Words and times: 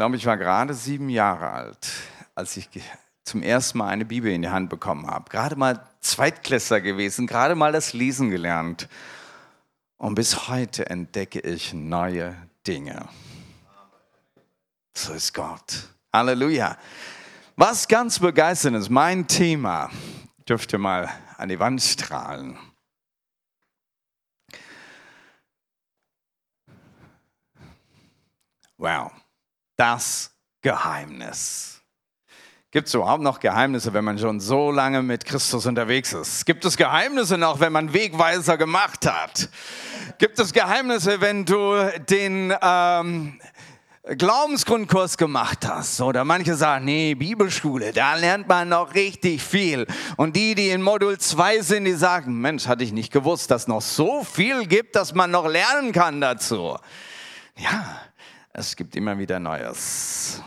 glaube, 0.00 0.16
ich 0.16 0.24
war 0.24 0.38
gerade 0.38 0.72
sieben 0.72 1.10
Jahre 1.10 1.50
alt, 1.50 1.92
als 2.34 2.56
ich 2.56 2.70
zum 3.22 3.42
ersten 3.42 3.76
Mal 3.76 3.88
eine 3.88 4.06
Bibel 4.06 4.32
in 4.32 4.40
die 4.40 4.48
Hand 4.48 4.70
bekommen 4.70 5.06
habe. 5.06 5.28
Gerade 5.28 5.56
mal 5.56 5.86
Zweitklässler 6.00 6.80
gewesen, 6.80 7.26
gerade 7.26 7.54
mal 7.54 7.70
das 7.70 7.92
Lesen 7.92 8.30
gelernt. 8.30 8.88
Und 9.98 10.14
bis 10.14 10.48
heute 10.48 10.88
entdecke 10.88 11.40
ich 11.40 11.74
neue 11.74 12.34
Dinge. 12.66 13.10
So 14.94 15.12
ist 15.12 15.34
Gott. 15.34 15.90
Halleluja. 16.14 16.78
Was 17.56 17.86
ganz 17.86 18.20
begeistert 18.20 18.72
ist, 18.76 18.88
mein 18.88 19.28
Thema, 19.28 19.90
dürft 20.48 20.72
ihr 20.72 20.78
mal 20.78 21.10
an 21.36 21.50
die 21.50 21.60
Wand 21.60 21.82
strahlen. 21.82 22.56
Wow, 28.78 29.12
das 29.80 30.30
Geheimnis. 30.60 31.80
Gibt 32.70 32.88
es 32.88 32.94
überhaupt 32.94 33.22
noch 33.22 33.40
Geheimnisse, 33.40 33.94
wenn 33.94 34.04
man 34.04 34.18
schon 34.18 34.38
so 34.38 34.70
lange 34.70 35.02
mit 35.02 35.24
Christus 35.24 35.64
unterwegs 35.64 36.12
ist? 36.12 36.44
Gibt 36.44 36.66
es 36.66 36.76
Geheimnisse 36.76 37.38
noch, 37.38 37.60
wenn 37.60 37.72
man 37.72 37.94
Wegweiser 37.94 38.58
gemacht 38.58 39.10
hat? 39.10 39.48
Gibt 40.18 40.38
es 40.38 40.52
Geheimnisse, 40.52 41.22
wenn 41.22 41.46
du 41.46 41.74
den 42.10 42.54
ähm, 42.60 43.40
Glaubensgrundkurs 44.04 45.16
gemacht 45.16 45.66
hast? 45.66 46.02
Oder 46.02 46.26
manche 46.26 46.56
sagen, 46.56 46.84
nee, 46.84 47.14
Bibelschule, 47.14 47.92
da 47.92 48.16
lernt 48.16 48.48
man 48.48 48.68
noch 48.68 48.94
richtig 48.94 49.42
viel. 49.42 49.86
Und 50.18 50.36
die, 50.36 50.54
die 50.54 50.68
in 50.68 50.82
Modul 50.82 51.16
2 51.16 51.62
sind, 51.62 51.86
die 51.86 51.94
sagen, 51.94 52.38
Mensch, 52.38 52.66
hatte 52.66 52.84
ich 52.84 52.92
nicht 52.92 53.14
gewusst, 53.14 53.50
dass 53.50 53.66
noch 53.66 53.80
so 53.80 54.24
viel 54.24 54.66
gibt, 54.66 54.94
dass 54.94 55.14
man 55.14 55.30
noch 55.30 55.48
lernen 55.48 55.92
kann 55.92 56.20
dazu. 56.20 56.76
Ja, 57.56 58.00
es 58.60 58.76
gibt 58.76 58.94
immer 58.94 59.18
wieder 59.18 59.40
Neues. 59.40 60.42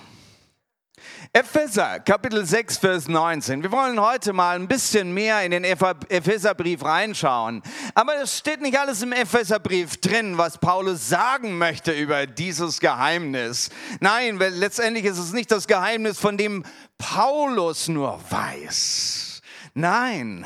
Epheser, 1.35 1.99
Kapitel 1.99 2.45
6, 2.45 2.77
Vers 2.77 3.07
19. 3.07 3.63
Wir 3.63 3.71
wollen 3.71 3.99
heute 3.99 4.33
mal 4.33 4.55
ein 4.55 4.67
bisschen 4.67 5.15
mehr 5.15 5.43
in 5.43 5.49
den 5.49 5.63
Epheserbrief 5.63 6.85
reinschauen. 6.85 7.63
Aber 7.95 8.21
es 8.21 8.37
steht 8.37 8.61
nicht 8.61 8.77
alles 8.77 9.01
im 9.01 9.13
Epheserbrief 9.13 9.97
drin, 9.97 10.37
was 10.37 10.59
Paulus 10.59 11.09
sagen 11.09 11.57
möchte 11.57 11.91
über 11.91 12.27
dieses 12.27 12.79
Geheimnis. 12.79 13.71
Nein, 13.99 14.37
letztendlich 14.37 15.05
ist 15.05 15.17
es 15.17 15.33
nicht 15.33 15.49
das 15.49 15.65
Geheimnis, 15.65 16.19
von 16.19 16.37
dem 16.37 16.63
Paulus 16.99 17.87
nur 17.87 18.19
weiß. 18.29 19.41
Nein, 19.73 20.45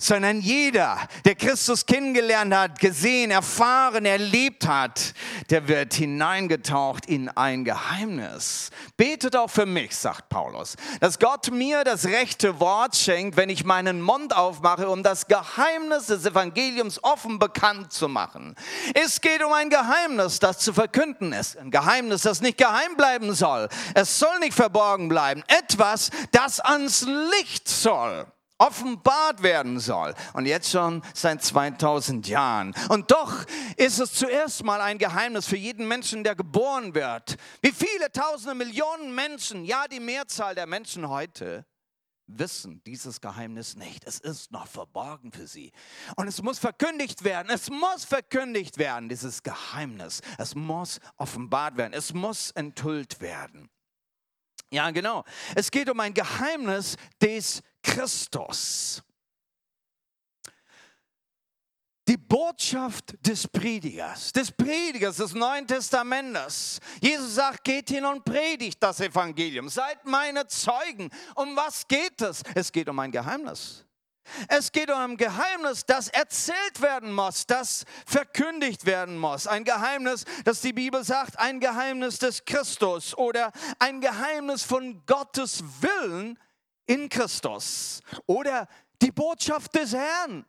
sondern 0.00 0.40
jeder, 0.40 0.98
der 1.26 1.34
Christus 1.34 1.84
kennengelernt 1.84 2.54
hat, 2.54 2.80
gesehen, 2.80 3.30
erfahren, 3.30 4.06
erlebt 4.06 4.66
hat, 4.66 5.12
der 5.50 5.68
wird 5.68 5.92
hineingetaucht 5.92 7.04
in 7.04 7.28
ein 7.28 7.64
Geheimnis. 7.64 8.70
Betet 8.96 9.36
auch 9.36 9.50
für 9.50 9.66
mich, 9.66 9.94
sagt 9.94 10.30
Paulus, 10.30 10.76
dass 11.00 11.18
Gott 11.18 11.50
mir 11.50 11.84
das 11.84 12.06
rechte 12.06 12.58
Wort 12.60 12.96
schenkt, 12.96 13.36
wenn 13.36 13.50
ich 13.50 13.64
meinen 13.64 14.00
Mund 14.00 14.34
aufmache, 14.34 14.88
um 14.88 15.02
das 15.02 15.26
Geheimnis 15.26 16.06
des 16.06 16.24
Evangeliums 16.24 17.04
offen 17.04 17.38
bekannt 17.38 17.92
zu 17.92 18.08
machen. 18.08 18.54
Es 18.94 19.20
geht 19.20 19.44
um 19.44 19.52
ein 19.52 19.68
Geheimnis, 19.68 20.38
das 20.38 20.58
zu 20.58 20.72
verkünden 20.72 21.34
ist. 21.34 21.58
Ein 21.58 21.70
Geheimnis, 21.70 22.22
das 22.22 22.40
nicht 22.40 22.56
geheim 22.56 22.96
bleiben 22.96 23.34
soll. 23.34 23.68
Es 23.94 24.18
soll 24.18 24.38
nicht 24.38 24.54
verborgen 24.54 25.10
bleiben. 25.10 25.44
Etwas, 25.46 26.10
das 26.32 26.58
ans 26.58 27.02
Licht 27.02 27.68
soll 27.68 28.26
offenbart 28.60 29.42
werden 29.42 29.80
soll. 29.80 30.14
Und 30.34 30.46
jetzt 30.46 30.70
schon 30.70 31.02
seit 31.14 31.42
2000 31.42 32.28
Jahren. 32.28 32.74
Und 32.88 33.10
doch 33.10 33.44
ist 33.76 33.98
es 33.98 34.12
zuerst 34.12 34.62
mal 34.62 34.80
ein 34.80 34.98
Geheimnis 34.98 35.46
für 35.46 35.56
jeden 35.56 35.88
Menschen, 35.88 36.22
der 36.22 36.36
geboren 36.36 36.94
wird. 36.94 37.36
Wie 37.62 37.72
viele 37.72 38.12
tausende 38.12 38.54
Millionen 38.54 39.14
Menschen, 39.14 39.64
ja 39.64 39.86
die 39.88 40.00
Mehrzahl 40.00 40.54
der 40.54 40.66
Menschen 40.66 41.08
heute, 41.08 41.64
wissen 42.38 42.82
dieses 42.84 43.20
Geheimnis 43.20 43.76
nicht. 43.76 44.04
Es 44.06 44.20
ist 44.20 44.52
noch 44.52 44.66
verborgen 44.66 45.32
für 45.32 45.46
sie. 45.46 45.72
Und 46.16 46.28
es 46.28 46.42
muss 46.42 46.58
verkündigt 46.58 47.24
werden. 47.24 47.50
Es 47.50 47.70
muss 47.70 48.04
verkündigt 48.04 48.78
werden, 48.78 49.08
dieses 49.08 49.42
Geheimnis. 49.42 50.20
Es 50.38 50.54
muss 50.54 51.00
offenbart 51.16 51.76
werden. 51.76 51.92
Es 51.92 52.12
muss 52.12 52.50
enthüllt 52.52 53.20
werden. 53.20 53.68
Ja, 54.72 54.90
genau. 54.90 55.24
Es 55.56 55.70
geht 55.70 55.90
um 55.90 55.98
ein 55.98 56.14
Geheimnis 56.14 56.96
des 57.20 57.62
Christus. 57.82 59.02
Die 62.08 62.16
Botschaft 62.16 63.14
des 63.24 63.46
Predigers, 63.46 64.32
des 64.32 64.50
Predigers 64.50 65.18
des 65.18 65.32
Neuen 65.32 65.66
Testamentes. 65.66 66.80
Jesus 67.00 67.36
sagt, 67.36 67.62
geht 67.62 67.88
hin 67.88 68.04
und 68.04 68.24
predigt 68.24 68.82
das 68.82 68.98
Evangelium. 69.00 69.68
Seid 69.68 70.04
meine 70.04 70.44
Zeugen. 70.48 71.08
Um 71.36 71.54
was 71.54 71.86
geht 71.86 72.20
es? 72.20 72.42
Es 72.54 72.72
geht 72.72 72.88
um 72.88 72.98
ein 72.98 73.12
Geheimnis. 73.12 73.84
Es 74.48 74.72
geht 74.72 74.90
um 74.90 74.98
ein 74.98 75.16
Geheimnis, 75.16 75.84
das 75.86 76.08
erzählt 76.08 76.80
werden 76.80 77.12
muss, 77.12 77.46
das 77.46 77.84
verkündigt 78.06 78.86
werden 78.86 79.16
muss. 79.16 79.46
Ein 79.46 79.64
Geheimnis, 79.64 80.24
das 80.44 80.60
die 80.60 80.72
Bibel 80.72 81.04
sagt, 81.04 81.38
ein 81.38 81.60
Geheimnis 81.60 82.18
des 82.18 82.44
Christus 82.44 83.16
oder 83.16 83.52
ein 83.78 84.00
Geheimnis 84.00 84.62
von 84.62 85.04
Gottes 85.06 85.62
Willen 85.80 86.38
in 86.90 87.08
Christus 87.08 88.02
oder 88.26 88.66
die 89.00 89.12
Botschaft 89.12 89.74
des 89.76 89.94
Herrn. 89.94 90.44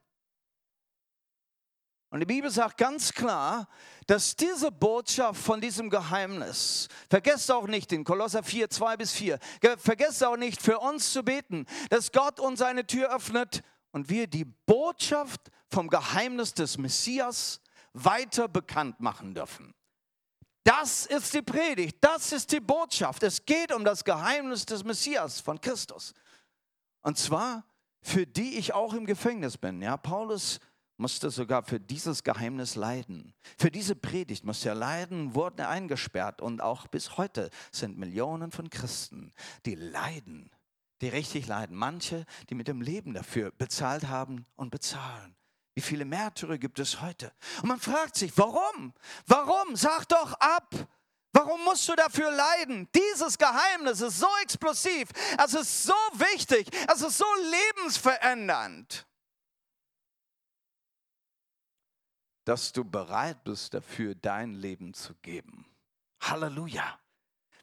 Und 2.09 2.19
die 2.19 2.25
Bibel 2.25 2.49
sagt 2.49 2.77
ganz 2.77 3.13
klar, 3.13 3.69
dass 4.07 4.35
diese 4.35 4.69
Botschaft 4.71 5.39
von 5.39 5.61
diesem 5.61 5.89
Geheimnis, 5.89 6.89
vergesst 7.09 7.49
auch 7.51 7.67
nicht 7.67 7.93
in 7.93 8.03
Kolosser 8.03 8.43
4, 8.43 8.69
2 8.69 8.97
bis 8.97 9.13
4, 9.13 9.39
vergesst 9.77 10.21
auch 10.23 10.35
nicht 10.35 10.61
für 10.61 10.79
uns 10.79 11.13
zu 11.13 11.23
beten, 11.23 11.65
dass 11.89 12.11
Gott 12.11 12.39
uns 12.39 12.59
seine 12.59 12.85
Tür 12.85 13.15
öffnet 13.15 13.61
und 13.91 14.09
wir 14.09 14.27
die 14.27 14.45
Botschaft 14.45 15.39
vom 15.69 15.87
Geheimnis 15.89 16.53
des 16.53 16.77
Messias 16.77 17.61
weiter 17.93 18.49
bekannt 18.49 18.99
machen 18.99 19.33
dürfen. 19.33 19.73
Das 20.63 21.05
ist 21.05 21.33
die 21.33 21.41
Predigt, 21.41 21.97
das 22.01 22.31
ist 22.31 22.51
die 22.51 22.59
Botschaft. 22.59 23.23
Es 23.23 23.45
geht 23.45 23.71
um 23.71 23.85
das 23.85 24.03
Geheimnis 24.03 24.65
des 24.65 24.83
Messias 24.83 25.39
von 25.39 25.59
Christus. 25.61 26.13
Und 27.01 27.17
zwar, 27.17 27.65
für 28.01 28.25
die 28.25 28.57
ich 28.57 28.73
auch 28.73 28.93
im 28.93 29.05
Gefängnis 29.05 29.57
bin. 29.57 29.81
Ja, 29.81 29.97
Paulus 29.97 30.59
musste 30.97 31.31
sogar 31.31 31.63
für 31.63 31.79
dieses 31.79 32.23
Geheimnis 32.23 32.75
leiden. 32.75 33.33
Für 33.57 33.71
diese 33.71 33.95
Predigt 33.95 34.45
musste 34.45 34.69
er 34.69 34.75
leiden, 34.75 35.33
wurde 35.33 35.67
eingesperrt. 35.67 36.41
Und 36.41 36.61
auch 36.61 36.87
bis 36.87 37.17
heute 37.17 37.49
sind 37.71 37.97
Millionen 37.97 38.51
von 38.51 38.69
Christen, 38.69 39.33
die 39.65 39.75
leiden, 39.75 40.51
die 41.01 41.09
richtig 41.09 41.47
leiden. 41.47 41.75
Manche, 41.75 42.25
die 42.49 42.55
mit 42.55 42.67
dem 42.67 42.81
Leben 42.81 43.13
dafür 43.13 43.51
bezahlt 43.51 44.07
haben 44.07 44.45
und 44.55 44.69
bezahlen. 44.69 45.35
Wie 45.73 45.81
viele 45.81 46.05
Märtyrer 46.05 46.57
gibt 46.57 46.79
es 46.79 47.01
heute? 47.01 47.31
Und 47.61 47.69
man 47.69 47.79
fragt 47.79 48.15
sich, 48.15 48.37
warum? 48.37 48.93
Warum? 49.25 49.75
Sag 49.75 50.07
doch 50.09 50.33
ab. 50.33 50.75
Warum 51.33 51.63
musst 51.63 51.87
du 51.87 51.95
dafür 51.95 52.29
leiden? 52.31 52.89
Dieses 52.93 53.37
Geheimnis 53.37 54.01
ist 54.01 54.19
so 54.19 54.27
explosiv, 54.43 55.09
es 55.43 55.53
ist 55.53 55.83
so 55.83 55.93
wichtig, 56.13 56.67
es 56.91 57.01
ist 57.01 57.17
so 57.17 57.25
lebensverändernd, 57.75 59.07
dass 62.43 62.73
du 62.73 62.83
bereit 62.83 63.43
bist 63.45 63.73
dafür 63.73 64.13
dein 64.15 64.55
Leben 64.55 64.93
zu 64.93 65.15
geben. 65.15 65.65
Halleluja. 66.21 66.99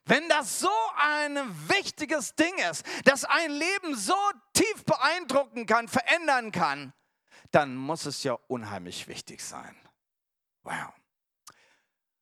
Wenn 0.05 0.27
das 0.31 0.61
so 0.61 0.71
ein 0.97 1.37
wichtiges 1.69 2.35
Ding 2.35 2.56
ist, 2.71 2.87
dass 3.05 3.27
ein 3.27 3.50
Leben 3.50 3.95
so 3.95 4.17
tief 4.55 4.85
beeindrucken 4.87 5.67
kann, 5.67 5.87
verändern 5.87 6.50
kann, 6.50 6.95
dann 7.50 7.77
muss 7.77 8.06
es 8.06 8.23
ja 8.23 8.33
unheimlich 8.49 9.06
wichtig 9.06 9.45
sein. 9.45 9.77
Wow. 10.62 10.98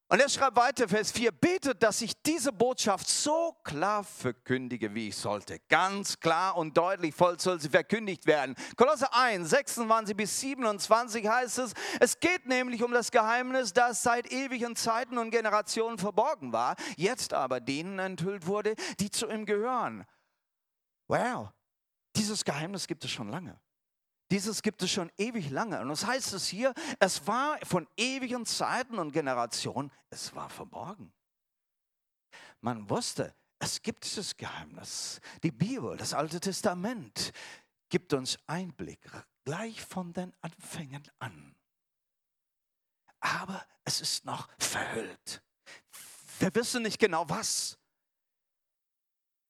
Und 0.08 0.20
er 0.20 0.28
schreibt 0.28 0.56
weiter, 0.56 0.88
Vers 0.88 1.10
4, 1.10 1.32
betet, 1.32 1.82
dass 1.82 2.00
ich 2.00 2.12
diese 2.22 2.52
Botschaft 2.52 3.08
so 3.08 3.56
klar 3.64 4.04
verkündige, 4.04 4.94
wie 4.94 5.08
ich 5.08 5.16
sollte. 5.16 5.58
Ganz 5.68 6.20
klar 6.20 6.56
und 6.56 6.76
deutlich 6.76 7.12
voll 7.12 7.40
soll 7.40 7.60
sie 7.60 7.68
verkündigt 7.68 8.24
werden. 8.24 8.54
Kolosse 8.76 9.12
1, 9.12 9.50
26 9.50 10.16
bis 10.16 10.38
27 10.38 11.26
heißt 11.26 11.58
es, 11.58 11.72
es 11.98 12.20
geht 12.20 12.46
nämlich 12.46 12.84
um 12.84 12.92
das 12.92 13.10
Geheimnis, 13.10 13.72
das 13.72 14.04
seit 14.04 14.30
ewigen 14.30 14.76
Zeiten 14.76 15.18
und 15.18 15.32
Generationen 15.32 15.98
verborgen 15.98 16.52
war, 16.52 16.76
jetzt 16.96 17.34
aber 17.34 17.58
denen 17.58 17.98
enthüllt 17.98 18.46
wurde, 18.46 18.76
die 19.00 19.10
zu 19.10 19.26
ihm 19.28 19.44
gehören. 19.44 20.06
Wow, 21.08 21.48
dieses 22.14 22.44
Geheimnis 22.44 22.86
gibt 22.86 23.04
es 23.04 23.10
schon 23.10 23.28
lange. 23.28 23.60
Dieses 24.30 24.62
gibt 24.62 24.82
es 24.82 24.90
schon 24.90 25.10
ewig 25.18 25.50
lange. 25.50 25.80
Und 25.80 25.88
das 25.88 26.04
heißt 26.04 26.32
es 26.32 26.48
hier, 26.48 26.74
es 26.98 27.26
war 27.26 27.58
von 27.64 27.86
ewigen 27.96 28.44
Zeiten 28.44 28.98
und 28.98 29.12
Generationen, 29.12 29.92
es 30.10 30.34
war 30.34 30.48
verborgen. 30.50 31.12
Man 32.60 32.88
wusste, 32.90 33.34
es 33.58 33.80
gibt 33.80 34.04
dieses 34.04 34.36
Geheimnis. 34.36 35.20
Die 35.42 35.52
Bibel, 35.52 35.96
das 35.96 36.12
Alte 36.12 36.40
Testament, 36.40 37.32
gibt 37.88 38.12
uns 38.12 38.38
Einblick 38.46 39.00
gleich 39.44 39.80
von 39.84 40.12
den 40.12 40.32
Anfängen 40.40 41.08
an. 41.20 41.54
Aber 43.20 43.64
es 43.84 44.00
ist 44.00 44.24
noch 44.24 44.48
verhüllt. 44.58 45.42
Wir 46.38 46.54
wissen 46.54 46.82
nicht 46.82 46.98
genau 46.98 47.28
was. 47.28 47.78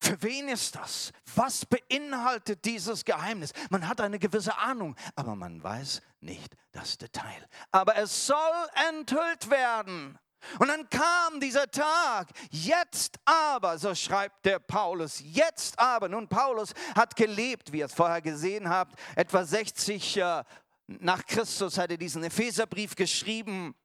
Für 0.07 0.21
wen 0.21 0.47
ist 0.47 0.73
das? 0.75 1.11
Was 1.35 1.65
beinhaltet 1.65 2.63
dieses 2.63 3.03
Geheimnis? 3.03 3.51
Man 3.69 3.85
hat 3.85 3.99
eine 3.99 4.19
gewisse 4.19 4.57
Ahnung, 4.57 4.95
aber 5.15 5.35
man 5.35 5.61
weiß 5.61 6.01
nicht 6.21 6.55
das 6.71 6.97
Detail. 6.97 7.45
Aber 7.71 7.97
es 7.97 8.25
soll 8.25 8.69
enthüllt 8.89 9.49
werden. 9.49 10.17
Und 10.59 10.69
dann 10.69 10.89
kam 10.89 11.41
dieser 11.41 11.69
Tag, 11.69 12.29
jetzt 12.51 13.17
aber, 13.25 13.77
so 13.77 13.93
schreibt 13.95 14.45
der 14.45 14.59
Paulus, 14.59 15.19
jetzt 15.21 15.77
aber. 15.77 16.07
Nun, 16.07 16.29
Paulus 16.29 16.73
hat 16.95 17.17
gelebt, 17.17 17.73
wie 17.73 17.79
ihr 17.79 17.87
es 17.87 17.93
vorher 17.93 18.21
gesehen 18.21 18.69
habt, 18.69 18.97
etwa 19.17 19.43
60 19.43 20.17
äh, 20.17 20.43
nach 20.87 21.25
Christus 21.25 21.77
hat 21.77 21.91
er 21.91 21.97
diesen 21.97 22.23
Epheserbrief 22.23 22.95
geschrieben 22.95 23.75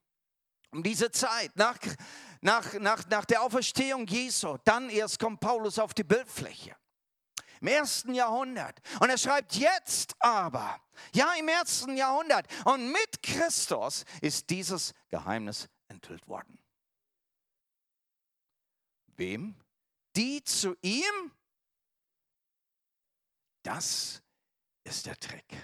um 0.73 0.81
diese 0.81 1.11
Zeit, 1.11 1.51
nach, 1.55 1.77
nach, 2.43 2.73
nach, 2.73 3.07
nach 3.07 3.25
der 3.25 3.41
Auferstehung 3.41 4.05
Jesu, 4.05 4.57
dann 4.65 4.89
erst 4.89 5.17
kommt 5.19 5.39
Paulus 5.39 5.79
auf 5.79 5.93
die 5.93 6.03
Bildfläche. 6.03 6.75
Im 7.61 7.67
ersten 7.67 8.13
Jahrhundert. 8.13 8.81
Und 8.99 9.09
er 9.09 9.17
schreibt 9.17 9.55
jetzt 9.55 10.13
aber, 10.19 10.81
ja 11.13 11.33
im 11.39 11.47
ersten 11.47 11.95
Jahrhundert. 11.95 12.45
Und 12.65 12.91
mit 12.91 13.23
Christus 13.23 14.03
ist 14.21 14.49
dieses 14.49 14.93
Geheimnis 15.09 15.69
enthüllt 15.87 16.27
worden. 16.27 16.59
Wem? 19.15 19.55
Die 20.17 20.43
zu 20.43 20.75
ihm? 20.81 21.31
Das 23.61 24.21
ist 24.83 25.05
der 25.05 25.17
Trick. 25.17 25.55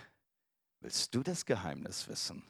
Willst 0.79 1.13
du 1.13 1.21
das 1.21 1.45
Geheimnis 1.45 2.07
wissen? 2.07 2.49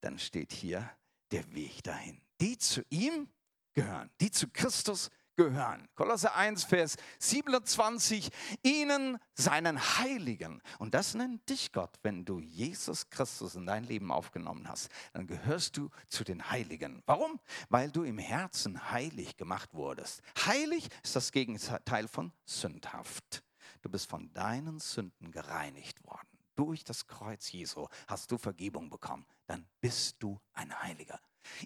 Dann 0.00 0.18
steht 0.18 0.52
hier 0.52 0.88
der 1.30 1.52
Weg 1.54 1.82
dahin. 1.82 2.22
Die 2.40 2.56
zu 2.56 2.82
ihm 2.88 3.28
gehören, 3.76 4.10
die 4.20 4.30
zu 4.30 4.48
Christus 4.48 5.10
gehören. 5.36 5.86
Kolosser 5.94 6.34
1, 6.34 6.64
Vers 6.64 6.96
27, 7.18 8.30
ihnen 8.62 9.18
seinen 9.34 9.78
Heiligen. 9.98 10.62
Und 10.78 10.94
das 10.94 11.14
nennt 11.14 11.46
dich 11.48 11.72
Gott, 11.72 11.94
wenn 12.02 12.24
du 12.24 12.40
Jesus 12.40 13.10
Christus 13.10 13.54
in 13.54 13.66
dein 13.66 13.84
Leben 13.84 14.10
aufgenommen 14.10 14.66
hast. 14.66 14.90
Dann 15.12 15.26
gehörst 15.26 15.76
du 15.76 15.90
zu 16.08 16.24
den 16.24 16.50
Heiligen. 16.50 17.02
Warum? 17.04 17.38
Weil 17.68 17.90
du 17.90 18.02
im 18.02 18.18
Herzen 18.18 18.90
heilig 18.90 19.36
gemacht 19.36 19.74
wurdest. 19.74 20.22
Heilig 20.46 20.88
ist 21.04 21.14
das 21.14 21.30
Gegenteil 21.30 22.08
von 22.08 22.32
sündhaft. 22.46 23.44
Du 23.82 23.90
bist 23.90 24.08
von 24.08 24.32
deinen 24.32 24.80
Sünden 24.80 25.30
gereinigt 25.30 26.02
worden. 26.04 26.26
Durch 26.54 26.82
das 26.82 27.06
Kreuz 27.06 27.52
Jesu 27.52 27.86
hast 28.08 28.32
du 28.32 28.38
Vergebung 28.38 28.88
bekommen. 28.88 29.26
Dann 29.46 29.68
bist 29.82 30.16
du 30.20 30.40
ein 30.54 30.82
Heiliger. 30.82 31.20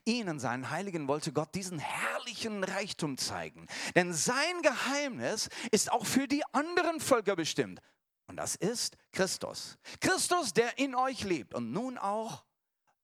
Ihnen, 0.04 0.38
seinen 0.38 0.70
Heiligen, 0.70 1.08
wollte 1.08 1.32
Gott 1.32 1.54
diesen 1.54 1.78
herrlichen 1.78 2.64
Reichtum 2.64 3.16
zeigen. 3.16 3.66
Denn 3.94 4.12
sein 4.12 4.62
Geheimnis 4.62 5.48
ist 5.70 5.92
auch 5.92 6.06
für 6.06 6.28
die 6.28 6.42
anderen 6.52 7.00
Völker 7.00 7.36
bestimmt. 7.36 7.80
Und 8.26 8.36
das 8.36 8.54
ist 8.54 8.96
Christus. 9.12 9.78
Christus, 10.00 10.52
der 10.52 10.78
in 10.78 10.94
euch 10.94 11.24
lebt 11.24 11.54
und 11.54 11.72
nun 11.72 11.98
auch 11.98 12.44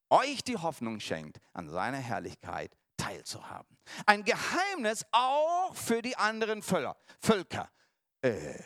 euch 0.08 0.44
die 0.44 0.56
Hoffnung 0.56 1.00
schenkt, 1.00 1.40
an 1.52 1.68
seiner 1.68 1.98
Herrlichkeit 1.98 2.76
teilzuhaben. 2.96 3.76
Ein 4.06 4.24
Geheimnis 4.24 5.04
auch 5.12 5.74
für 5.74 6.02
die 6.02 6.16
anderen 6.16 6.62
Völker. 6.62 7.70
Äh, 8.22 8.62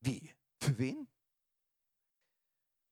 wie? 0.00 0.34
Für 0.60 0.78
wen? 0.78 1.08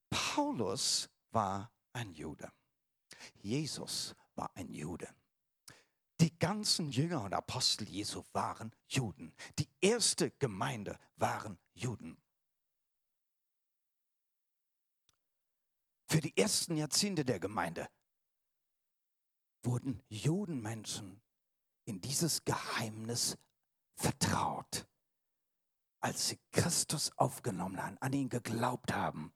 Paulus 0.09 1.09
war 1.31 1.71
ein 1.93 2.11
Jude. 2.11 2.51
Jesus 3.35 4.15
war 4.35 4.51
ein 4.55 4.69
Jude. 4.69 5.07
Die 6.21 6.37
ganzen 6.39 6.89
Jünger 6.89 7.23
und 7.23 7.33
Apostel 7.33 7.87
Jesu 7.89 8.23
waren 8.31 8.73
Juden. 8.87 9.33
Die 9.59 9.69
erste 9.81 10.31
Gemeinde 10.31 10.97
waren 11.17 11.57
Juden. 11.73 12.17
Für 16.07 16.21
die 16.21 16.37
ersten 16.37 16.77
Jahrzehnte 16.77 17.25
der 17.25 17.39
Gemeinde 17.39 17.89
wurden 19.63 20.01
Judenmenschen 20.07 21.21
in 21.85 21.99
dieses 21.99 22.45
Geheimnis 22.45 23.37
vertraut, 23.95 24.87
als 25.99 26.29
sie 26.29 26.39
Christus 26.51 27.11
aufgenommen 27.17 27.83
haben, 27.83 27.97
an 27.99 28.13
ihn 28.13 28.29
geglaubt 28.29 28.93
haben 28.93 29.33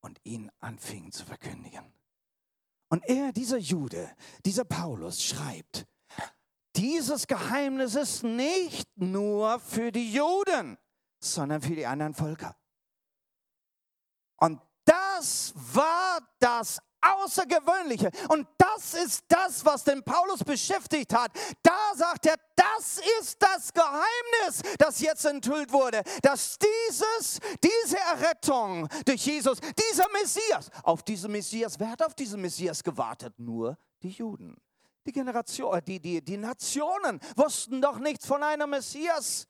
und 0.00 0.20
ihn 0.24 0.50
anfingen 0.58 1.12
zu 1.12 1.24
verkündigen. 1.24 1.92
Und 2.92 3.08
er, 3.08 3.32
dieser 3.32 3.56
Jude, 3.56 4.14
dieser 4.44 4.64
Paulus, 4.66 5.24
schreibt, 5.24 5.86
dieses 6.76 7.26
Geheimnis 7.26 7.94
ist 7.94 8.22
nicht 8.22 8.86
nur 8.98 9.58
für 9.60 9.90
die 9.90 10.12
Juden, 10.12 10.76
sondern 11.18 11.62
für 11.62 11.74
die 11.74 11.86
anderen 11.86 12.12
Völker. 12.12 12.54
Und 14.36 14.60
das 14.84 15.54
war 15.54 16.18
das 16.38 16.82
Außergewöhnliche. 17.02 18.10
Und 18.28 18.46
das 18.56 18.94
ist 18.94 19.24
das, 19.28 19.64
was 19.64 19.84
den 19.84 20.02
Paulus 20.02 20.42
beschäftigt 20.44 21.12
hat. 21.14 21.32
Da 21.62 21.92
sagt 21.94 22.26
er, 22.26 22.36
das 22.54 23.00
ist 23.20 23.42
das 23.42 23.72
Geheimnis, 23.72 24.62
das 24.78 25.00
jetzt 25.00 25.24
enthüllt 25.24 25.72
wurde, 25.72 26.02
dass 26.22 26.56
dieses, 26.58 27.38
diese 27.62 27.98
Errettung 27.98 28.88
durch 29.04 29.26
Jesus, 29.26 29.58
dieser 29.60 30.08
Messias, 30.12 30.70
auf 30.82 31.02
diesen 31.02 31.32
Messias, 31.32 31.78
wer 31.78 31.90
hat 31.90 32.02
auf 32.02 32.14
diesen 32.14 32.40
Messias 32.40 32.82
gewartet? 32.82 33.34
Nur 33.38 33.76
die 34.02 34.10
Juden. 34.10 34.56
Die 35.04 35.12
Generation, 35.12 35.76
äh, 35.76 35.82
die, 35.82 36.00
die, 36.00 36.22
die 36.22 36.36
Nationen 36.36 37.20
wussten 37.36 37.82
doch 37.82 37.98
nichts 37.98 38.26
von 38.26 38.42
einem 38.42 38.70
Messias. 38.70 39.48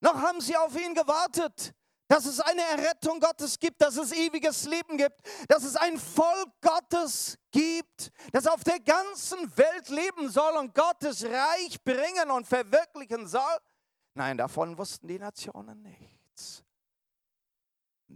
Noch 0.00 0.14
haben 0.14 0.40
sie 0.40 0.56
auf 0.56 0.76
ihn 0.76 0.94
gewartet 0.94 1.74
dass 2.08 2.26
es 2.26 2.40
eine 2.40 2.62
Errettung 2.62 3.20
Gottes 3.20 3.58
gibt, 3.58 3.80
dass 3.80 3.96
es 3.96 4.12
ewiges 4.12 4.64
Leben 4.64 4.96
gibt, 4.96 5.20
dass 5.48 5.64
es 5.64 5.76
ein 5.76 5.98
Volk 5.98 6.50
Gottes 6.60 7.38
gibt, 7.50 8.10
das 8.32 8.46
auf 8.46 8.62
der 8.64 8.80
ganzen 8.80 9.56
Welt 9.56 9.88
leben 9.88 10.28
soll 10.28 10.56
und 10.56 10.74
Gottes 10.74 11.24
Reich 11.24 11.82
bringen 11.82 12.30
und 12.30 12.46
verwirklichen 12.46 13.26
soll. 13.26 13.58
Nein, 14.14 14.36
davon 14.36 14.76
wussten 14.78 15.08
die 15.08 15.18
Nationen 15.18 15.82
nichts 15.82 16.13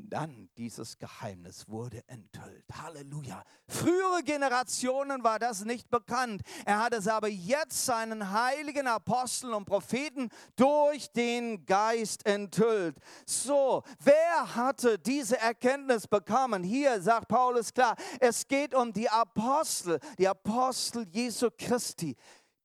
dann 0.08 0.48
dieses 0.56 0.98
Geheimnis 0.98 1.68
wurde 1.68 2.02
enthüllt. 2.06 2.64
Halleluja. 2.72 3.42
Frühere 3.66 4.22
Generationen 4.24 5.22
war 5.24 5.38
das 5.38 5.64
nicht 5.64 5.90
bekannt. 5.90 6.42
Er 6.64 6.82
hat 6.82 6.94
es 6.94 7.08
aber 7.08 7.28
jetzt 7.28 7.84
seinen 7.84 8.30
heiligen 8.30 8.86
Aposteln 8.86 9.52
und 9.52 9.64
Propheten 9.64 10.30
durch 10.56 11.10
den 11.12 11.66
Geist 11.66 12.26
enthüllt. 12.26 12.96
So, 13.26 13.82
wer 14.00 14.54
hatte 14.54 14.98
diese 14.98 15.38
Erkenntnis 15.38 16.06
bekommen? 16.06 16.62
Hier 16.62 17.00
sagt 17.02 17.28
Paulus 17.28 17.72
klar, 17.72 17.96
es 18.20 18.46
geht 18.46 18.74
um 18.74 18.92
die 18.92 19.08
Apostel, 19.08 20.00
die 20.18 20.28
Apostel 20.28 21.06
Jesu 21.10 21.48
Christi 21.56 22.16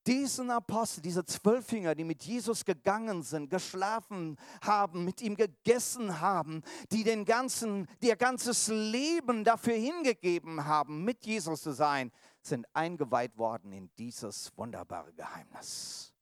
diesen 0.08 0.52
Apostel, 0.52 1.02
diese 1.02 1.26
Zwölfinger, 1.26 1.96
die 1.96 2.04
mit 2.04 2.24
Jesus 2.24 2.66
gegangen 2.66 3.24
sind, 3.24 3.50
geschlafen 3.50 4.38
haben, 4.62 5.06
mit 5.06 5.22
ihm 5.22 5.36
gegessen 5.36 6.20
haben, 6.20 6.62
die 6.92 7.04
den 7.04 7.26
ganzen, 7.26 7.88
ihr 8.02 8.16
ganzes 8.16 8.68
Leben 8.68 9.44
dafür 9.44 9.76
hingegeben 9.76 10.66
haben, 10.66 11.04
mit 11.04 11.26
Jesus 11.26 11.62
zu 11.62 11.72
sein, 11.72 12.12
sind 12.42 12.66
eingeweiht 12.74 13.38
worden 13.38 13.72
in 13.72 13.90
dieses 13.98 14.52
wunderbare 14.58 15.14
Geheimnis. 15.14 16.14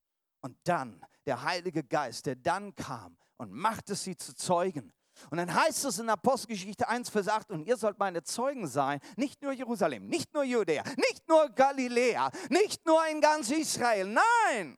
Und 0.42 0.58
dann 0.64 1.04
der 1.26 1.44
Heilige 1.44 1.84
Geist, 1.84 2.26
der 2.26 2.36
dann 2.36 2.76
kam 2.76 3.18
und 3.38 3.52
machte 3.52 3.96
sie 3.96 4.16
zu 4.16 4.36
Zeugen 4.36 4.94
und 5.30 5.38
dann 5.38 5.54
heißt 5.54 5.86
es 5.86 6.00
in 6.00 6.10
Apostelgeschichte 6.10 6.88
1, 6.88 7.10
Vers 7.10 7.28
8, 7.28 7.52
und 7.52 7.66
ihr 7.66 7.78
sollt 7.78 8.00
meine 8.00 8.24
Zeugen 8.24 8.68
sein, 8.68 9.00
nicht 9.16 9.42
nur 9.42 9.52
Jerusalem, 9.52 10.08
nicht 10.08 10.34
nur 10.34 10.44
Judäa, 10.44 10.84
nicht 10.98 11.28
nur 11.28 11.50
Galiläa, 11.50 12.32
nicht 12.50 12.86
nur 12.86 13.06
in 13.08 13.22
ganz 13.22 13.50
Israel, 13.52 14.06
nein. 14.06 14.78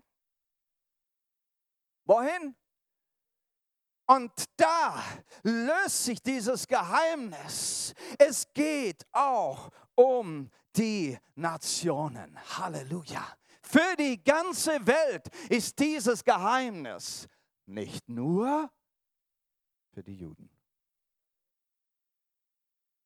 Wohin? 2.05 2.55
Und 4.05 4.31
da 4.57 5.01
löst 5.43 6.03
sich 6.03 6.21
dieses 6.21 6.67
Geheimnis. 6.67 7.93
Es 8.19 8.45
geht 8.53 9.05
auch 9.13 9.69
um 9.95 10.49
die 10.75 11.17
Nationen. 11.35 12.37
Halleluja. 12.57 13.25
Für 13.61 13.95
die 13.97 14.21
ganze 14.21 14.85
Welt 14.85 15.27
ist 15.49 15.79
dieses 15.79 16.23
Geheimnis 16.23 17.27
nicht 17.65 18.07
nur 18.09 18.69
für 19.93 20.03
die 20.03 20.15
Juden. 20.15 20.49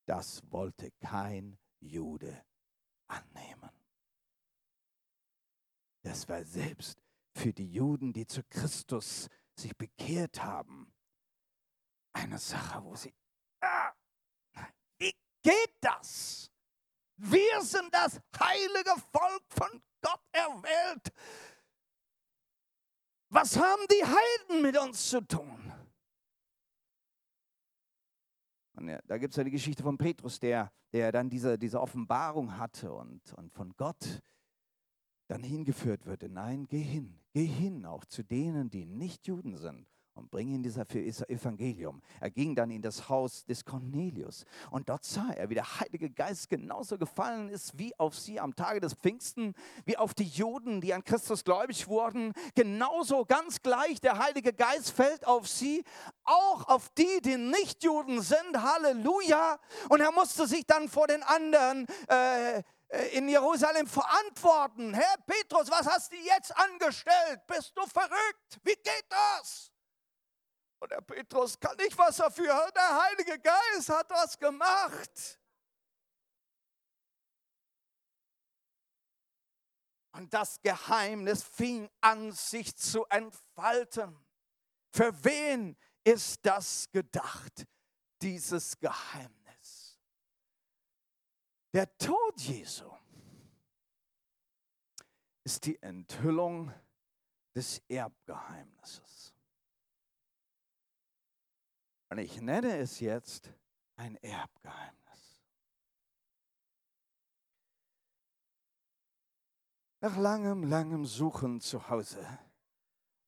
Das 0.06 0.42
wollte 0.52 0.92
kein 1.02 1.60
Jude 1.80 2.46
annehmen. 3.08 3.70
Das 6.02 6.28
war 6.30 6.44
selbst 6.46 7.02
für 7.36 7.52
die 7.52 7.70
Juden, 7.70 8.14
die 8.14 8.26
zu 8.26 8.42
Christus 8.44 9.30
sich 9.56 9.76
bekehrt 9.76 10.42
haben, 10.42 10.94
eine 12.14 12.40
Sache, 12.40 12.84
wo 12.84 12.96
sie, 12.96 13.14
ah, 13.62 13.92
wie 14.98 15.14
geht 15.44 15.76
das? 15.82 16.50
Wir 17.18 17.62
sind 17.62 17.94
das 17.94 18.20
heilige 18.40 18.96
Volk 19.12 19.44
von 19.50 19.84
Gott 20.02 20.22
erwählt. 20.32 21.12
Was 23.30 23.58
haben 23.58 23.86
die 23.92 24.06
Heiden 24.06 24.62
mit 24.62 24.78
uns 24.78 25.10
zu 25.10 25.22
tun? 25.22 25.57
Und 28.78 28.90
ja, 28.90 29.00
da 29.08 29.18
gibt 29.18 29.34
es 29.34 29.38
ja 29.38 29.44
die 29.44 29.52
Geschichte 29.52 29.84
von 29.84 29.98
Petrus, 29.98 30.40
der, 30.40 30.72
der 30.94 31.12
dann 31.12 31.30
diese, 31.30 31.58
diese 31.58 31.82
Offenbarung 31.82 32.58
hatte 32.58 32.94
und, 32.94 33.34
und 33.34 33.52
von 33.52 33.74
Gott 33.76 34.22
dann 35.28 35.44
hingeführt 35.44 36.06
wird. 36.06 36.24
Nein, 36.30 36.68
geh 36.68 36.82
hin, 36.82 37.20
geh 37.34 37.46
hin 37.46 37.86
auch 37.86 38.06
zu 38.06 38.24
denen, 38.24 38.70
die 38.70 38.86
nicht 38.86 39.28
Juden 39.28 39.58
sind 39.58 39.88
und 40.18 40.32
bring 40.32 40.50
ihn 40.50 40.64
dieser 40.64 40.86
für 40.86 41.00
Evangelium. 41.00 42.02
Er 42.20 42.32
ging 42.32 42.56
dann 42.56 42.72
in 42.72 42.82
das 42.82 43.08
Haus 43.08 43.46
des 43.46 43.64
Cornelius 43.64 44.46
und 44.72 44.90
dort 44.90 45.06
sah 45.06 45.30
er, 45.36 45.50
wie 45.50 45.56
der 45.56 45.80
Heilige 45.80 46.10
Geist 46.10 46.50
genauso 46.50 46.98
gefallen 46.98 47.50
ist 47.50 47.78
wie 47.78 47.98
auf 48.00 48.16
sie 48.16 48.40
am 48.40 48.56
Tage 48.56 48.80
des 48.80 48.94
Pfingsten, 48.94 49.54
wie 49.86 49.98
auf 49.98 50.14
die 50.14 50.26
Juden, 50.26 50.82
die 50.82 50.94
an 50.94 51.04
Christus 51.04 51.44
gläubig 51.44 51.88
wurden. 51.88 52.34
Genauso 52.56 53.26
ganz 53.26 53.62
gleich, 53.62 54.02
der 54.02 54.18
Heilige 54.18 54.54
Geist 54.54 54.92
fällt 54.92 55.26
auf 55.26 55.48
sie, 55.48 55.84
auch 56.24 56.68
auf 56.68 56.90
die, 56.98 57.22
die 57.22 57.38
nicht 57.38 57.84
Juden 57.84 58.22
sind. 58.22 58.62
Halleluja! 58.62 59.60
Und 59.90 60.02
er 60.02 60.12
musste 60.12 60.48
sich 60.48 60.66
dann 60.66 60.90
vor 60.90 61.08
den 61.08 61.24
anderen 61.24 61.86
äh, 62.08 62.64
in 63.12 63.28
Jerusalem 63.28 63.88
verantworten. 63.88 64.94
Herr 64.94 65.16
Petrus, 65.26 65.70
was 65.70 65.88
hast 65.88 66.12
du 66.12 66.18
jetzt 66.18 66.56
angestellt? 66.58 67.42
Bist 67.48 67.74
du 67.76 67.86
verrückt? 67.86 68.60
Wie 68.64 68.76
geht 68.76 69.06
das? 69.10 69.72
Und 70.80 70.92
der 70.92 71.02
Petrus 71.02 71.60
kann 71.60 71.76
nicht 71.78 71.98
was 71.98 72.18
dafür. 72.18 72.72
Der 72.76 73.04
Heilige 73.04 73.40
Geist 73.40 73.90
hat 73.90 74.10
was 74.10 74.38
gemacht. 74.38 75.40
Und 80.12 80.34
das 80.34 80.60
Geheimnis 80.62 81.44
fing 81.44 81.90
an, 82.02 82.32
sich 82.32 82.76
zu 82.76 83.06
entfalten. 83.06 84.18
Für 84.92 85.14
wen 85.24 85.78
ist 86.04 86.44
das 86.44 86.90
gedacht, 86.92 87.68
dieses 88.22 88.80
Geheimnis? 88.80 90.00
Der 91.74 91.96
Tod 91.98 92.40
Jesu 92.42 92.92
ist 95.44 95.66
die 95.66 95.82
Enthüllung 95.82 96.74
des 97.56 97.80
Erbgeheimnisses. 97.88 99.37
Und 102.10 102.20
ich 102.20 102.42
nenne 102.42 102.78
es 102.78 103.00
jetzt 103.00 103.52
ein 103.98 104.16
Erbgeheimnis. 104.18 105.42
Nach 110.00 110.16
langem, 110.16 110.64
langem 110.64 111.06
Suchen 111.06 111.60
zu 111.60 111.90
Hause 111.90 112.26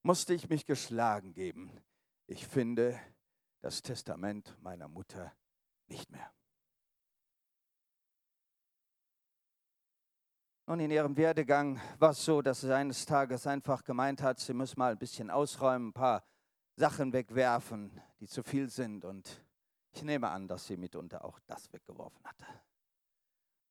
musste 0.02 0.34
ich 0.34 0.48
mich 0.48 0.66
geschlagen 0.66 1.32
geben. 1.32 1.70
Ich 2.26 2.46
finde 2.46 2.98
das 3.60 3.82
Testament 3.82 4.56
meiner 4.62 4.88
Mutter 4.88 5.32
nicht 5.88 6.10
mehr. 6.10 6.32
Und 10.66 10.78
in 10.78 10.92
ihrem 10.92 11.16
Werdegang 11.16 11.80
war 11.98 12.10
es 12.10 12.24
so, 12.24 12.40
dass 12.42 12.60
sie 12.60 12.72
eines 12.72 13.04
Tages 13.04 13.48
einfach 13.48 13.82
gemeint 13.82 14.22
hat, 14.22 14.38
sie 14.38 14.54
muss 14.54 14.76
mal 14.76 14.92
ein 14.92 14.98
bisschen 14.98 15.28
ausräumen, 15.28 15.88
ein 15.88 15.92
paar 15.92 16.24
Sachen 16.76 17.12
wegwerfen, 17.12 18.00
die 18.20 18.26
zu 18.26 18.42
viel 18.42 18.68
sind. 18.68 19.04
Und 19.04 19.44
ich 19.92 20.02
nehme 20.02 20.28
an, 20.28 20.48
dass 20.48 20.66
sie 20.66 20.76
mitunter 20.76 21.24
auch 21.24 21.38
das 21.46 21.72
weggeworfen 21.72 22.22
hatte. 22.24 22.46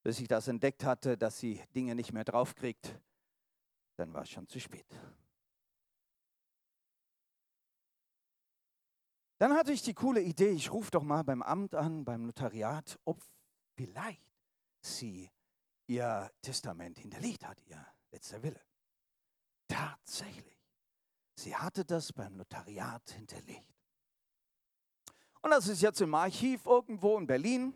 Bis 0.04 0.20
ich 0.20 0.28
das 0.28 0.48
entdeckt 0.48 0.84
hatte, 0.84 1.18
dass 1.18 1.40
sie 1.40 1.62
Dinge 1.76 1.96
nicht 1.96 2.14
mehr 2.14 2.24
draufkriegt, 2.24 3.00
dann 3.98 4.14
war 4.14 4.24
es 4.24 4.30
schon 4.30 4.48
zu 4.48 4.60
spät. 4.60 4.88
Dann 9.40 9.54
hatte 9.54 9.72
ich 9.72 9.82
die 9.82 9.94
coole 9.94 10.22
Idee, 10.22 10.50
ich 10.50 10.72
rufe 10.72 10.92
doch 10.92 11.04
mal 11.04 11.24
beim 11.24 11.42
Amt 11.42 11.74
an, 11.74 12.04
beim 12.04 12.26
Notariat, 12.26 13.00
ob 13.06 13.24
vielleicht 13.76 14.22
sie 14.82 15.32
ihr 15.88 16.30
Testament 16.42 17.00
hinterlegt 17.00 17.46
hat, 17.46 17.62
ihr 17.66 17.86
letzter 18.12 18.44
Wille. 18.44 18.62
Tatsächlich. 19.68 20.59
Sie 21.40 21.56
hatte 21.56 21.86
das 21.86 22.12
beim 22.12 22.36
Notariat 22.36 23.10
hinterlegt. 23.12 23.74
Und 25.42 25.52
das 25.52 25.70
ist 25.70 25.82
jetzt 25.82 26.02
im 26.02 26.14
Archiv 26.14 26.66
irgendwo 26.66 27.18
in 27.18 27.26
Berlin. 27.26 27.74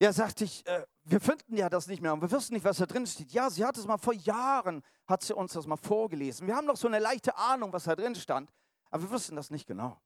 Ja, 0.00 0.10
sagte 0.10 0.44
ich, 0.44 0.66
äh, 0.66 0.86
wir 1.02 1.20
finden 1.20 1.54
ja 1.56 1.68
das 1.68 1.86
nicht 1.86 2.00
mehr 2.00 2.14
und 2.14 2.22
wir 2.22 2.30
wissen 2.30 2.54
nicht, 2.54 2.64
was 2.64 2.78
da 2.78 2.86
drin 2.86 3.06
steht. 3.06 3.30
Ja, 3.32 3.50
sie 3.50 3.64
hat 3.64 3.76
es 3.76 3.86
mal 3.86 3.98
vor 3.98 4.14
Jahren, 4.14 4.82
hat 5.06 5.22
sie 5.22 5.34
uns 5.34 5.52
das 5.52 5.66
mal 5.66 5.76
vorgelesen. 5.76 6.46
Wir 6.46 6.56
haben 6.56 6.66
noch 6.66 6.78
so 6.78 6.88
eine 6.88 6.98
leichte 6.98 7.36
Ahnung, 7.36 7.72
was 7.74 7.84
da 7.84 7.94
drin 7.94 8.14
stand, 8.14 8.50
aber 8.90 9.02
wir 9.02 9.10
wissen 9.10 9.36
das 9.36 9.50
nicht 9.50 9.66
genau. 9.66 10.00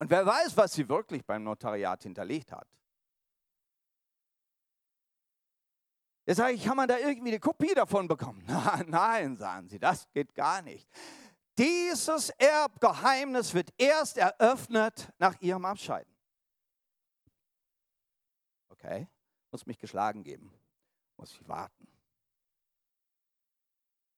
Und 0.00 0.10
wer 0.10 0.26
weiß, 0.26 0.56
was 0.56 0.72
sie 0.72 0.88
wirklich 0.88 1.24
beim 1.24 1.44
Notariat 1.44 2.02
hinterlegt 2.02 2.50
hat. 2.50 2.66
Jetzt 6.26 6.38
sage 6.38 6.54
ich, 6.54 6.64
kann 6.64 6.76
man 6.76 6.88
da 6.88 6.98
irgendwie 6.98 7.28
eine 7.28 7.40
Kopie 7.40 7.74
davon 7.74 8.08
bekommen? 8.08 8.42
Nein, 8.46 8.86
nein, 8.88 9.36
sagen 9.36 9.68
sie, 9.68 9.78
das 9.78 10.10
geht 10.12 10.34
gar 10.34 10.62
nicht. 10.62 10.88
Dieses 11.58 12.30
Erbgeheimnis 12.30 13.54
wird 13.54 13.72
erst 13.78 14.16
eröffnet 14.16 15.12
nach 15.18 15.38
ihrem 15.40 15.64
Abscheiden. 15.64 16.12
Okay, 18.70 19.06
muss 19.50 19.66
mich 19.66 19.78
geschlagen 19.78 20.24
geben, 20.24 20.52
muss 21.16 21.32
ich 21.32 21.48
warten. 21.48 21.86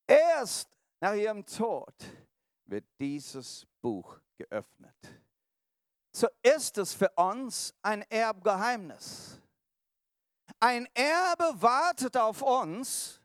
Erst 0.06 0.70
nach 1.00 1.14
ihrem 1.14 1.44
Tod 1.44 1.94
wird 2.64 2.86
dieses 2.98 3.66
Buch 3.82 4.18
geöffnet. 4.36 4.96
So 6.12 6.28
ist 6.42 6.78
es 6.78 6.94
für 6.94 7.10
uns 7.10 7.74
ein 7.82 8.02
Erbgeheimnis. 8.02 9.40
Ein 10.60 10.86
Erbe 10.94 11.60
wartet 11.60 12.16
auf 12.16 12.42
uns, 12.42 13.20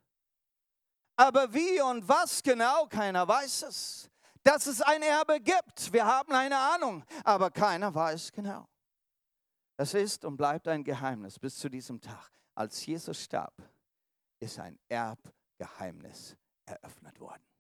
aber 1.16 1.54
wie 1.54 1.82
und 1.82 2.08
was 2.08 2.44
genau, 2.44 2.88
keiner 2.88 3.28
weiß 3.28 3.64
es. 3.64 4.10
Dass 4.44 4.66
es 4.66 4.82
ein 4.82 5.02
Erbe 5.04 5.40
gibt, 5.40 5.94
wir 5.94 6.06
haben 6.06 6.34
eine 6.34 6.58
Ahnung, 6.58 7.06
aber 7.24 7.52
keiner 7.52 7.94
weiß 7.94 8.32
genau. 8.32 8.68
Es 9.78 9.94
ist 9.94 10.26
und 10.26 10.36
bleibt 10.36 10.68
ein 10.68 10.84
Geheimnis 10.84 11.40
bis 11.40 11.58
zu 11.58 11.70
diesem 11.70 12.02
Tag. 12.02 12.32
Als 12.56 12.86
Jesus 12.86 13.24
starb, 13.24 13.54
ist 14.40 14.60
ein 14.60 14.78
Erbgeheimnis 14.90 16.36
eröffnet 16.66 17.20
worden. 17.20 17.51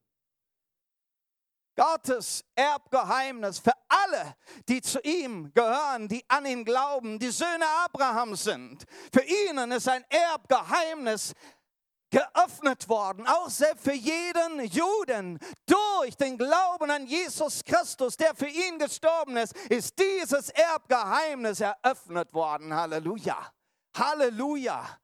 Gottes 1.82 2.46
Erbgeheimnis 2.54 3.58
für 3.58 3.74
alle, 3.90 4.36
die 4.70 4.82
zu 4.82 5.00
ihm 5.02 5.52
gehören, 5.52 6.08
die 6.08 6.24
an 6.28 6.46
ihn 6.46 6.64
glauben, 6.64 7.18
die 7.18 7.32
Söhne 7.32 7.66
Abrahams 7.86 8.44
sind. 8.44 8.86
Für 9.12 9.24
ihnen 9.24 9.72
ist 9.72 9.90
ein 9.90 10.06
Erbgeheimnis 10.10 11.34
geöffnet 12.12 12.88
worden, 12.88 13.26
auch 13.26 13.50
selbst 13.50 13.84
für 13.84 13.96
jeden 13.96 14.64
Juden. 14.66 15.40
Durch 15.66 16.16
den 16.18 16.38
Glauben 16.38 16.92
an 16.92 17.08
Jesus 17.08 17.64
Christus, 17.64 18.16
der 18.16 18.36
für 18.36 18.50
ihn 18.50 18.78
gestorben 18.78 19.38
ist, 19.38 19.58
ist 19.72 19.98
dieses 19.98 20.50
Erbgeheimnis 20.50 21.62
eröffnet 21.62 22.32
worden. 22.32 22.76
Halleluja. 22.76 23.52
Halleluja. 23.98 25.00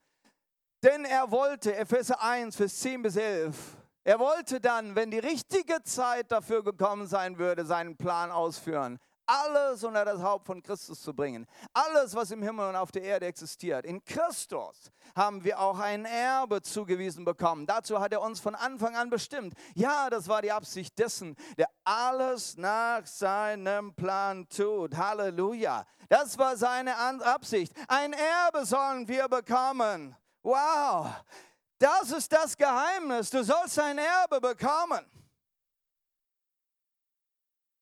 Denn 0.83 1.05
er 1.05 1.31
wollte, 1.31 1.75
Epheser 1.75 2.21
1, 2.21 2.55
Vers 2.55 2.79
10 2.81 3.01
bis 3.01 3.15
11, 3.15 3.55
er 4.07 4.19
wollte 4.19 4.61
dann, 4.61 4.95
wenn 4.95 5.11
die 5.11 5.19
richtige 5.19 5.83
Zeit 5.83 6.31
dafür 6.31 6.63
gekommen 6.63 7.07
sein 7.07 7.37
würde, 7.37 7.65
seinen 7.65 7.97
Plan 7.97 8.31
ausführen. 8.31 8.99
Alles 9.25 9.83
unter 9.83 10.05
das 10.05 10.21
Haupt 10.21 10.45
von 10.45 10.63
Christus 10.63 11.01
zu 11.01 11.13
bringen. 11.13 11.45
Alles, 11.73 12.15
was 12.15 12.31
im 12.31 12.41
Himmel 12.41 12.69
und 12.69 12.77
auf 12.77 12.93
der 12.93 13.03
Erde 13.03 13.25
existiert. 13.25 13.85
In 13.85 14.01
Christus 14.05 14.93
haben 15.13 15.43
wir 15.43 15.59
auch 15.59 15.79
ein 15.79 16.05
Erbe 16.05 16.61
zugewiesen 16.61 17.25
bekommen. 17.25 17.65
Dazu 17.65 17.99
hat 17.99 18.13
er 18.13 18.21
uns 18.21 18.39
von 18.39 18.55
Anfang 18.55 18.95
an 18.95 19.09
bestimmt. 19.09 19.55
Ja, 19.75 20.09
das 20.09 20.29
war 20.29 20.41
die 20.41 20.53
Absicht 20.53 20.97
dessen, 20.97 21.35
der 21.57 21.67
alles 21.83 22.55
nach 22.55 23.05
seinem 23.05 23.93
Plan 23.93 24.47
tut. 24.47 24.95
Halleluja. 24.95 25.85
Das 26.07 26.37
war 26.37 26.55
seine 26.55 26.95
Absicht. 26.95 27.73
Ein 27.89 28.13
Erbe 28.13 28.65
sollen 28.65 29.05
wir 29.09 29.27
bekommen. 29.27 30.15
Wow. 30.43 31.07
Das 31.79 32.11
ist 32.11 32.31
das 32.31 32.57
Geheimnis. 32.57 33.29
Du 33.29 33.43
sollst 33.43 33.77
ein 33.79 33.99
Erbe 33.99 34.41
bekommen. 34.41 35.05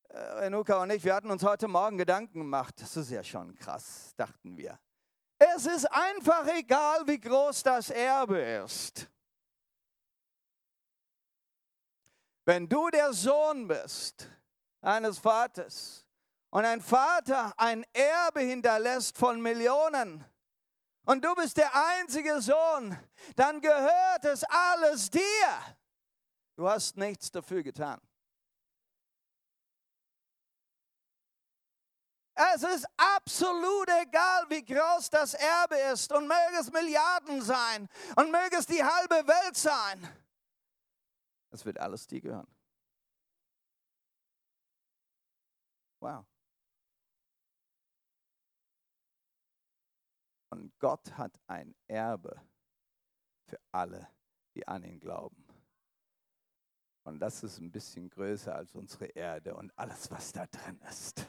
Äh, 0.10 0.20
Renuka 0.20 0.82
und 0.82 0.90
ich, 0.92 1.04
wir 1.04 1.16
hatten 1.16 1.32
uns 1.32 1.44
heute 1.44 1.68
Morgen 1.68 1.98
Gedanken 1.98 2.40
gemacht. 2.40 2.76
Das 2.80 2.98
ist 2.98 3.10
ja 3.10 3.24
schon 3.24 3.56
krass, 3.56 4.14
dachten 4.18 4.58
wir. 4.58 4.80
Es 5.38 5.66
ist 5.66 5.86
einfach 5.86 6.48
egal, 6.48 7.06
wie 7.06 7.20
groß 7.20 7.64
das 7.64 7.90
Erbe 7.90 8.40
ist. 8.40 9.10
Wenn 12.46 12.70
du 12.70 12.90
der 12.90 13.12
Sohn 13.12 13.68
bist 13.68 14.30
eines 14.82 15.18
Vaters 15.18 16.06
und 16.50 16.64
ein 16.64 16.80
Vater 16.80 17.54
ein 17.58 17.86
Erbe 17.92 18.42
hinterlässt 18.42 19.18
von 19.18 19.42
Millionen, 19.42 20.24
und 21.06 21.24
du 21.24 21.34
bist 21.36 21.58
der 21.58 21.72
einzige 21.74 22.42
Sohn, 22.42 22.98
dann 23.36 23.62
gehört 23.62 24.26
es 24.26 24.44
alles 24.44 25.10
dir. 25.10 25.22
Du 26.56 26.68
hast 26.70 26.98
nichts 26.98 27.32
dafür 27.32 27.64
getan. 27.64 28.00
Es 32.38 32.64
ist 32.64 32.86
absolut 32.98 33.88
egal, 34.02 34.46
wie 34.50 34.64
groß 34.64 35.10
das 35.10 35.36
Erbe 35.36 35.78
ist 35.94 36.12
und 36.12 36.28
möge 36.28 36.58
es 36.60 36.70
Milliarden 36.70 37.42
sein 37.42 37.88
und 38.18 38.30
möge 38.30 38.58
es 38.58 38.66
die 38.66 38.84
halbe 38.84 39.26
Welt 39.26 39.56
sein. 39.56 40.06
Es 41.52 41.64
wird 41.66 41.80
alles 41.80 42.06
dir 42.06 42.20
gehören. 42.20 42.48
Wow. 46.02 46.26
Und 50.50 50.75
Gott 50.86 51.18
hat 51.18 51.42
ein 51.48 51.74
Erbe 51.88 52.40
für 53.50 53.60
alle, 53.72 54.08
die 54.54 54.68
an 54.68 54.84
ihn 54.84 55.00
glauben. 55.00 55.44
Und 57.08 57.18
das 57.18 57.42
ist 57.42 57.58
ein 57.58 57.72
bisschen 57.72 58.08
größer 58.08 58.54
als 58.54 58.76
unsere 58.76 59.06
Erde 59.06 59.56
und 59.56 59.76
alles, 59.76 60.12
was 60.12 60.32
da 60.32 60.46
drin 60.46 60.80
ist. 60.88 61.26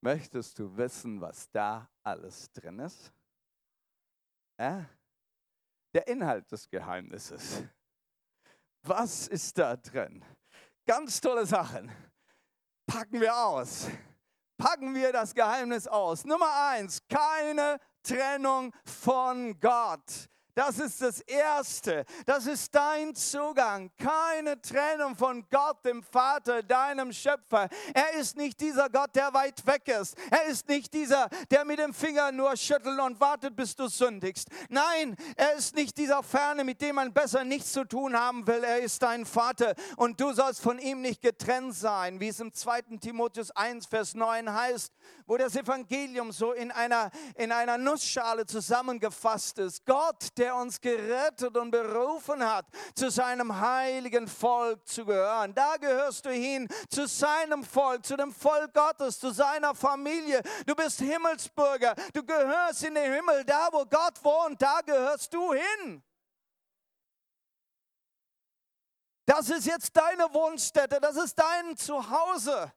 Möchtest 0.00 0.60
du 0.60 0.76
wissen, 0.76 1.20
was 1.20 1.50
da 1.50 1.90
alles 2.04 2.52
drin 2.52 2.78
ist? 2.78 3.12
Äh? 4.58 4.84
Der 5.92 6.06
Inhalt 6.06 6.48
des 6.52 6.68
Geheimnisses. 6.68 7.64
Was 8.82 9.26
ist 9.26 9.58
da 9.58 9.74
drin? 9.74 10.24
Ganz 10.86 11.20
tolle 11.20 11.46
Sachen. 11.46 11.90
Packen 12.86 13.20
wir 13.20 13.36
aus. 13.36 13.88
Packen 14.56 14.94
wir 14.94 15.12
das 15.12 15.34
Geheimnis 15.34 15.88
aus. 15.88 16.24
Nummer 16.24 16.68
eins, 16.68 17.02
keine 17.08 17.80
Trennung 18.08 18.72
von 18.86 19.60
Gott. 19.60 20.30
Das 20.58 20.80
ist 20.80 21.00
das 21.00 21.20
Erste. 21.20 22.04
Das 22.26 22.48
ist 22.48 22.74
dein 22.74 23.14
Zugang. 23.14 23.92
Keine 23.96 24.60
Trennung 24.60 25.14
von 25.14 25.46
Gott, 25.52 25.84
dem 25.84 26.02
Vater, 26.02 26.64
deinem 26.64 27.12
Schöpfer. 27.12 27.68
Er 27.94 28.14
ist 28.14 28.36
nicht 28.36 28.60
dieser 28.60 28.90
Gott, 28.90 29.14
der 29.14 29.32
weit 29.32 29.64
weg 29.68 29.86
ist. 29.86 30.16
Er 30.32 30.46
ist 30.46 30.68
nicht 30.68 30.92
dieser, 30.92 31.28
der 31.52 31.64
mit 31.64 31.78
dem 31.78 31.94
Finger 31.94 32.32
nur 32.32 32.56
schüttelt 32.56 32.98
und 32.98 33.20
wartet, 33.20 33.54
bis 33.54 33.76
du 33.76 33.86
sündigst. 33.86 34.48
Nein, 34.68 35.14
er 35.36 35.54
ist 35.54 35.76
nicht 35.76 35.96
dieser 35.96 36.24
Ferne, 36.24 36.64
mit 36.64 36.80
dem 36.80 36.96
man 36.96 37.12
besser 37.12 37.44
nichts 37.44 37.72
zu 37.72 37.84
tun 37.84 38.18
haben 38.18 38.44
will. 38.48 38.64
Er 38.64 38.80
ist 38.80 39.00
dein 39.00 39.26
Vater 39.26 39.76
und 39.96 40.20
du 40.20 40.32
sollst 40.32 40.60
von 40.60 40.80
ihm 40.80 41.02
nicht 41.02 41.22
getrennt 41.22 41.76
sein, 41.76 42.18
wie 42.18 42.30
es 42.30 42.40
im 42.40 42.52
2. 42.52 42.98
Timotheus 43.00 43.52
1, 43.52 43.86
Vers 43.86 44.16
9 44.16 44.52
heißt, 44.52 44.92
wo 45.28 45.36
das 45.36 45.54
Evangelium 45.54 46.32
so 46.32 46.52
in 46.52 46.72
einer, 46.72 47.12
in 47.36 47.52
einer 47.52 47.78
Nussschale 47.78 48.44
zusammengefasst 48.44 49.60
ist. 49.60 49.86
Gott, 49.86 50.36
der 50.36 50.47
der 50.48 50.56
uns 50.56 50.80
gerettet 50.80 51.54
und 51.58 51.70
berufen 51.70 52.42
hat, 52.42 52.64
zu 52.94 53.10
seinem 53.10 53.60
heiligen 53.60 54.26
Volk 54.26 54.88
zu 54.88 55.04
gehören. 55.04 55.54
Da 55.54 55.76
gehörst 55.76 56.24
du 56.24 56.30
hin, 56.30 56.66
zu 56.88 57.06
seinem 57.06 57.62
Volk, 57.62 58.06
zu 58.06 58.16
dem 58.16 58.32
Volk 58.32 58.72
Gottes, 58.72 59.20
zu 59.20 59.30
seiner 59.30 59.74
Familie. 59.74 60.42
Du 60.64 60.74
bist 60.74 61.00
Himmelsbürger, 61.00 61.94
du 62.14 62.24
gehörst 62.24 62.82
in 62.82 62.94
den 62.94 63.12
Himmel, 63.12 63.44
da 63.44 63.68
wo 63.70 63.84
Gott 63.84 64.24
wohnt, 64.24 64.62
da 64.62 64.80
gehörst 64.80 65.34
du 65.34 65.52
hin. 65.52 66.02
Das 69.26 69.50
ist 69.50 69.66
jetzt 69.66 69.94
deine 69.94 70.32
Wohnstätte, 70.32 70.98
das 70.98 71.16
ist 71.16 71.38
dein 71.38 71.76
Zuhause. 71.76 72.72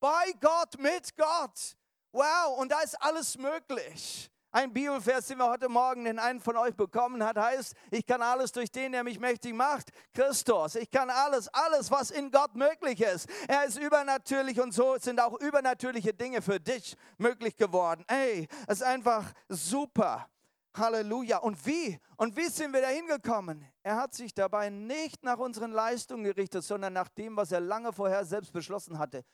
Bei 0.00 0.32
Gott, 0.40 0.76
mit 0.76 1.16
Gott. 1.16 1.76
Wow, 2.10 2.58
und 2.58 2.72
da 2.72 2.80
ist 2.80 3.00
alles 3.00 3.38
möglich. 3.38 4.31
Ein 4.54 4.70
Bibelvers, 4.70 5.28
den 5.28 5.38
wir 5.38 5.48
heute 5.48 5.70
Morgen 5.70 6.04
den 6.04 6.18
einen 6.18 6.38
von 6.38 6.58
euch 6.58 6.74
bekommen 6.74 7.24
hat, 7.24 7.38
heißt, 7.38 7.74
ich 7.90 8.04
kann 8.04 8.20
alles 8.20 8.52
durch 8.52 8.70
den, 8.70 8.92
der 8.92 9.02
mich 9.02 9.18
mächtig 9.18 9.54
macht, 9.54 9.90
Christus. 10.12 10.74
Ich 10.74 10.90
kann 10.90 11.08
alles, 11.08 11.48
alles, 11.48 11.90
was 11.90 12.10
in 12.10 12.30
Gott 12.30 12.54
möglich 12.54 13.00
ist. 13.00 13.30
Er 13.48 13.64
ist 13.64 13.78
übernatürlich 13.78 14.60
und 14.60 14.72
so 14.74 14.98
sind 14.98 15.22
auch 15.22 15.40
übernatürliche 15.40 16.12
Dinge 16.12 16.42
für 16.42 16.60
dich 16.60 16.98
möglich 17.16 17.56
geworden. 17.56 18.04
Ey, 18.08 18.46
es 18.66 18.80
ist 18.80 18.82
einfach 18.82 19.32
super. 19.48 20.28
Halleluja. 20.76 21.38
Und 21.38 21.64
wie? 21.66 21.98
Und 22.18 22.36
wie 22.36 22.48
sind 22.48 22.74
wir 22.74 22.82
da 22.82 22.88
hingekommen? 22.88 23.66
Er 23.82 23.96
hat 23.96 24.12
sich 24.12 24.34
dabei 24.34 24.68
nicht 24.68 25.22
nach 25.24 25.38
unseren 25.38 25.72
Leistungen 25.72 26.24
gerichtet, 26.24 26.62
sondern 26.62 26.92
nach 26.92 27.08
dem, 27.08 27.38
was 27.38 27.52
er 27.52 27.60
lange 27.60 27.90
vorher 27.94 28.26
selbst 28.26 28.52
beschlossen 28.52 28.98
hatte, 28.98 29.24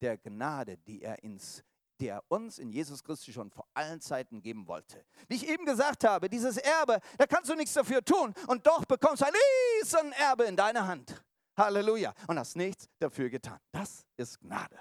der 0.00 0.16
Gnade, 0.16 0.78
die 0.78 1.02
er 1.02 1.22
ins 1.22 1.62
die 2.02 2.08
er 2.08 2.24
uns 2.26 2.58
in 2.58 2.68
Jesus 2.68 3.04
Christus 3.04 3.32
schon 3.32 3.48
vor 3.48 3.64
allen 3.74 4.00
Zeiten 4.00 4.42
geben 4.42 4.66
wollte. 4.66 5.04
Wie 5.28 5.36
ich 5.36 5.48
eben 5.48 5.64
gesagt 5.64 6.02
habe, 6.02 6.28
dieses 6.28 6.56
Erbe, 6.56 6.98
da 7.16 7.26
kannst 7.26 7.48
du 7.48 7.54
nichts 7.54 7.74
dafür 7.74 8.04
tun 8.04 8.34
und 8.48 8.66
doch 8.66 8.84
bekommst 8.84 9.22
du 9.22 9.26
ein 9.26 9.32
riesen 9.80 10.10
Erbe 10.12 10.44
in 10.44 10.56
deiner 10.56 10.84
Hand. 10.84 11.22
Halleluja. 11.56 12.12
Und 12.26 12.40
hast 12.40 12.56
nichts 12.56 12.88
dafür 12.98 13.30
getan. 13.30 13.60
Das 13.70 14.04
ist 14.16 14.40
Gnade. 14.40 14.76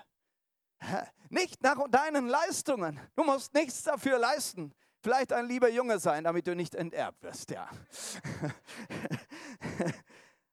Nicht 1.30 1.62
nach 1.62 1.78
deinen 1.90 2.28
Leistungen. 2.28 3.00
Du 3.16 3.24
musst 3.24 3.54
nichts 3.54 3.84
dafür 3.84 4.18
leisten. 4.18 4.74
Vielleicht 5.04 5.32
ein 5.32 5.46
lieber 5.46 5.70
Junge 5.70 6.00
sein, 6.00 6.24
damit 6.24 6.48
du 6.48 6.56
nicht 6.56 6.74
enterbt 6.74 7.22
wirst, 7.22 7.52
ja. 7.52 7.70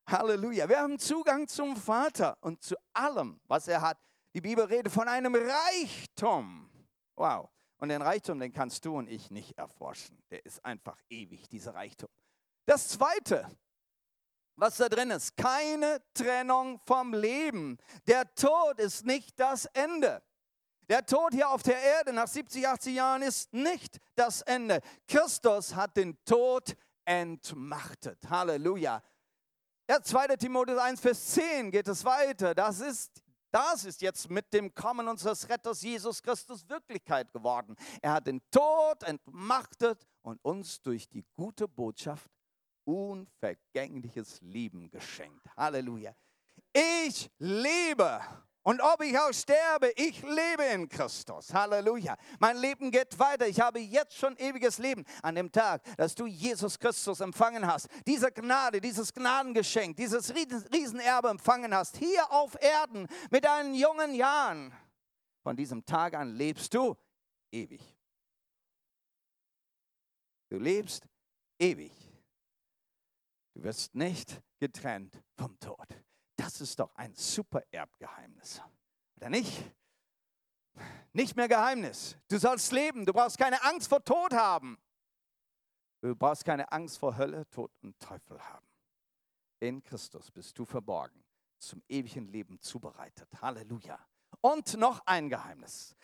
Halleluja. 0.06 0.68
Wir 0.68 0.80
haben 0.80 0.98
Zugang 0.98 1.48
zum 1.48 1.76
Vater 1.76 2.36
und 2.42 2.62
zu 2.62 2.76
allem, 2.92 3.40
was 3.46 3.68
er 3.68 3.80
hat. 3.80 3.98
Die 4.38 4.42
Bibel 4.42 4.66
redet 4.66 4.92
von 4.92 5.08
einem 5.08 5.34
Reichtum. 5.34 6.70
Wow. 7.16 7.50
Und 7.78 7.88
den 7.88 8.00
Reichtum, 8.00 8.38
den 8.38 8.52
kannst 8.52 8.84
du 8.84 8.96
und 8.96 9.08
ich 9.08 9.32
nicht 9.32 9.58
erforschen. 9.58 10.22
Der 10.30 10.46
ist 10.46 10.64
einfach 10.64 10.96
ewig, 11.10 11.48
dieser 11.48 11.74
Reichtum. 11.74 12.08
Das 12.64 12.86
Zweite, 12.86 13.50
was 14.54 14.76
da 14.76 14.88
drin 14.88 15.10
ist, 15.10 15.36
keine 15.36 16.00
Trennung 16.14 16.78
vom 16.86 17.14
Leben. 17.14 17.78
Der 18.06 18.32
Tod 18.36 18.78
ist 18.78 19.04
nicht 19.04 19.40
das 19.40 19.64
Ende. 19.64 20.22
Der 20.88 21.04
Tod 21.04 21.34
hier 21.34 21.50
auf 21.50 21.64
der 21.64 21.82
Erde 21.82 22.12
nach 22.12 22.28
70, 22.28 22.68
80 22.68 22.94
Jahren 22.94 23.22
ist 23.22 23.52
nicht 23.52 23.98
das 24.14 24.42
Ende. 24.42 24.82
Christus 25.08 25.74
hat 25.74 25.96
den 25.96 26.16
Tod 26.24 26.76
entmachtet. 27.04 28.20
Halleluja. 28.30 29.02
Ja, 29.90 30.00
2. 30.00 30.36
Timotheus 30.36 30.78
1, 30.78 31.00
Vers 31.00 31.26
10 31.26 31.72
geht 31.72 31.88
es 31.88 32.04
weiter. 32.04 32.54
Das 32.54 32.78
ist 32.78 33.20
das 33.50 33.84
ist 33.84 34.02
jetzt 34.02 34.30
mit 34.30 34.52
dem 34.52 34.74
Kommen 34.74 35.08
unseres 35.08 35.48
Retters 35.48 35.82
Jesus 35.82 36.22
Christus 36.22 36.68
Wirklichkeit 36.68 37.32
geworden. 37.32 37.76
Er 38.02 38.12
hat 38.14 38.26
den 38.26 38.40
Tod 38.50 39.02
entmachtet 39.02 40.06
und 40.22 40.38
uns 40.44 40.80
durch 40.82 41.08
die 41.08 41.24
gute 41.34 41.66
Botschaft 41.68 42.30
unvergängliches 42.84 44.40
Leben 44.40 44.90
geschenkt. 44.90 45.46
Halleluja. 45.56 46.14
Ich 46.72 47.30
lebe 47.38 48.20
und 48.68 48.82
ob 48.82 49.02
ich 49.02 49.18
auch 49.18 49.32
sterbe, 49.32 49.90
ich 49.96 50.20
lebe 50.20 50.62
in 50.74 50.90
Christus. 50.90 51.54
Halleluja. 51.54 52.18
Mein 52.38 52.58
Leben 52.58 52.90
geht 52.90 53.18
weiter. 53.18 53.48
Ich 53.48 53.58
habe 53.58 53.78
jetzt 53.78 54.14
schon 54.14 54.36
ewiges 54.36 54.76
Leben 54.76 55.06
an 55.22 55.36
dem 55.36 55.50
Tag, 55.50 55.82
dass 55.96 56.14
du 56.14 56.26
Jesus 56.26 56.78
Christus 56.78 57.20
empfangen 57.20 57.66
hast. 57.66 57.88
Diese 58.06 58.30
Gnade, 58.30 58.82
dieses 58.82 59.14
Gnadengeschenk, 59.14 59.96
dieses 59.96 60.34
Riesenerbe 60.34 61.30
empfangen 61.30 61.74
hast. 61.74 61.96
Hier 61.96 62.30
auf 62.30 62.60
Erden 62.60 63.06
mit 63.30 63.46
deinen 63.46 63.74
jungen 63.74 64.14
Jahren. 64.14 64.70
Von 65.42 65.56
diesem 65.56 65.86
Tag 65.86 66.12
an 66.12 66.34
lebst 66.34 66.74
du 66.74 66.94
ewig. 67.50 67.80
Du 70.50 70.58
lebst 70.58 71.08
ewig. 71.58 71.92
Du 73.54 73.62
wirst 73.62 73.94
nicht 73.94 74.42
getrennt 74.60 75.22
vom 75.38 75.58
Tod. 75.58 75.88
Das 76.38 76.60
ist 76.60 76.78
doch 76.78 76.94
ein 76.94 77.14
super 77.14 77.62
Erbgeheimnis. 77.72 78.62
Oder 79.16 79.28
nicht? 79.28 79.74
Nicht 81.12 81.34
mehr 81.34 81.48
Geheimnis. 81.48 82.16
Du 82.28 82.38
sollst 82.38 82.70
leben. 82.70 83.04
Du 83.04 83.12
brauchst 83.12 83.36
keine 83.36 83.62
Angst 83.64 83.88
vor 83.88 84.02
Tod 84.04 84.32
haben. 84.32 84.78
Du 86.00 86.14
brauchst 86.14 86.44
keine 86.44 86.70
Angst 86.70 86.98
vor 86.98 87.16
Hölle, 87.16 87.48
Tod 87.50 87.72
und 87.82 87.98
Teufel 87.98 88.40
haben. 88.40 88.66
In 89.58 89.82
Christus 89.82 90.30
bist 90.30 90.56
du 90.56 90.64
verborgen, 90.64 91.24
zum 91.58 91.82
ewigen 91.88 92.28
Leben 92.28 92.60
zubereitet. 92.60 93.28
Halleluja. 93.42 93.98
Und 94.40 94.76
noch 94.76 95.04
ein 95.06 95.28
Geheimnis. 95.28 95.96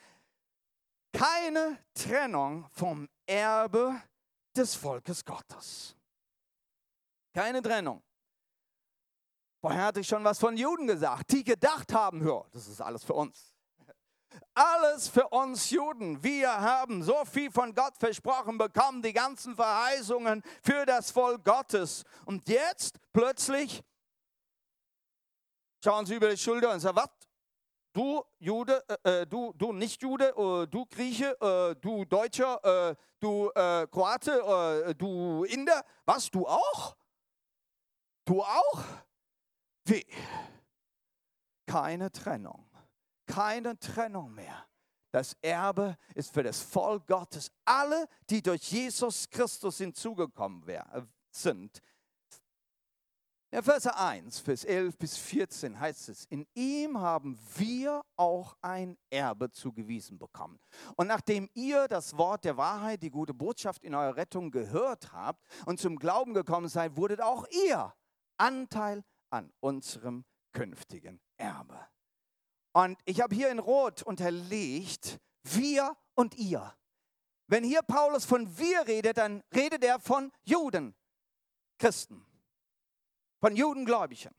Keine 1.12 1.78
Trennung 1.94 2.68
vom 2.72 3.08
Erbe 3.24 4.02
des 4.56 4.74
Volkes 4.74 5.24
Gottes. 5.24 5.96
Keine 7.32 7.62
Trennung. 7.62 8.02
Vorher 9.64 9.84
hatte 9.84 10.00
ich 10.00 10.08
schon 10.08 10.22
was 10.22 10.38
von 10.38 10.58
Juden 10.58 10.86
gesagt, 10.86 11.32
die 11.32 11.42
gedacht 11.42 11.90
haben, 11.94 12.28
ja, 12.28 12.44
das 12.52 12.68
ist 12.68 12.82
alles 12.82 13.02
für 13.02 13.14
uns. 13.14 13.54
Alles 14.52 15.08
für 15.08 15.26
uns 15.28 15.70
Juden. 15.70 16.22
Wir 16.22 16.52
haben 16.52 17.02
so 17.02 17.24
viel 17.24 17.50
von 17.50 17.74
Gott 17.74 17.96
versprochen 17.96 18.58
bekommen, 18.58 19.00
die 19.00 19.14
ganzen 19.14 19.56
Verheißungen 19.56 20.42
für 20.62 20.84
das 20.84 21.10
Volk 21.10 21.46
Gottes. 21.46 22.04
Und 22.26 22.46
jetzt 22.46 22.98
plötzlich 23.14 23.82
schauen 25.82 26.04
sie 26.04 26.16
über 26.16 26.28
die 26.28 26.36
Schulter 26.36 26.70
und 26.70 26.80
sagen, 26.80 26.98
was? 26.98 27.08
Du 27.94 28.22
Jude, 28.40 28.84
äh, 29.02 29.22
äh 29.22 29.26
du, 29.26 29.54
du 29.54 29.72
Nicht-Jude, 29.72 30.34
äh, 30.36 30.66
du 30.66 30.84
Grieche, 30.84 31.40
äh, 31.40 31.74
du 31.76 32.04
Deutscher, 32.04 32.90
äh, 32.90 32.94
du 33.18 33.48
äh, 33.54 33.86
Kroate, 33.90 34.94
du 34.98 35.44
Inder, 35.44 35.82
was? 36.04 36.30
Du 36.30 36.46
auch? 36.46 36.94
Du 38.26 38.42
auch? 38.42 38.84
Wie? 39.84 40.06
Keine 41.66 42.10
Trennung. 42.10 42.66
Keine 43.26 43.78
Trennung 43.78 44.34
mehr. 44.34 44.66
Das 45.10 45.36
Erbe 45.40 45.96
ist 46.14 46.34
für 46.34 46.42
das 46.42 46.60
Volk 46.60 47.06
Gottes. 47.06 47.50
Alle, 47.64 48.08
die 48.28 48.42
durch 48.42 48.72
Jesus 48.72 49.30
Christus 49.30 49.78
hinzugekommen 49.78 50.64
sind, 51.30 51.80
in 53.54 53.62
Verse 53.62 53.96
1, 53.96 54.40
Vers 54.40 54.64
11 54.64 54.98
bis 54.98 55.16
14 55.16 55.78
heißt 55.78 56.08
es, 56.08 56.24
in 56.24 56.44
ihm 56.54 56.98
haben 56.98 57.38
wir 57.54 58.02
auch 58.16 58.56
ein 58.62 58.98
Erbe 59.10 59.48
zugewiesen 59.52 60.18
bekommen. 60.18 60.58
Und 60.96 61.06
nachdem 61.06 61.48
ihr 61.54 61.86
das 61.86 62.18
Wort 62.18 62.44
der 62.44 62.56
Wahrheit, 62.56 63.04
die 63.04 63.10
gute 63.10 63.32
Botschaft 63.32 63.84
in 63.84 63.94
eurer 63.94 64.16
Rettung 64.16 64.50
gehört 64.50 65.12
habt 65.12 65.40
und 65.66 65.78
zum 65.78 66.00
Glauben 66.00 66.34
gekommen 66.34 66.66
seid, 66.66 66.96
wurdet 66.96 67.20
auch 67.20 67.46
ihr 67.68 67.94
Anteil 68.38 69.04
an 69.34 69.52
unserem 69.60 70.24
künftigen 70.52 71.20
Erbe. 71.36 71.78
Und 72.72 72.98
ich 73.04 73.20
habe 73.20 73.34
hier 73.34 73.50
in 73.50 73.58
Rot 73.58 74.02
unterlegt, 74.02 75.18
wir 75.42 75.96
und 76.14 76.34
ihr. 76.36 76.74
Wenn 77.46 77.62
hier 77.62 77.82
Paulus 77.82 78.24
von 78.24 78.58
wir 78.58 78.86
redet, 78.86 79.18
dann 79.18 79.42
redet 79.54 79.84
er 79.84 80.00
von 80.00 80.32
Juden, 80.44 80.94
Christen 81.78 82.24
von 83.44 83.56
Judengläubigen. 83.56 84.34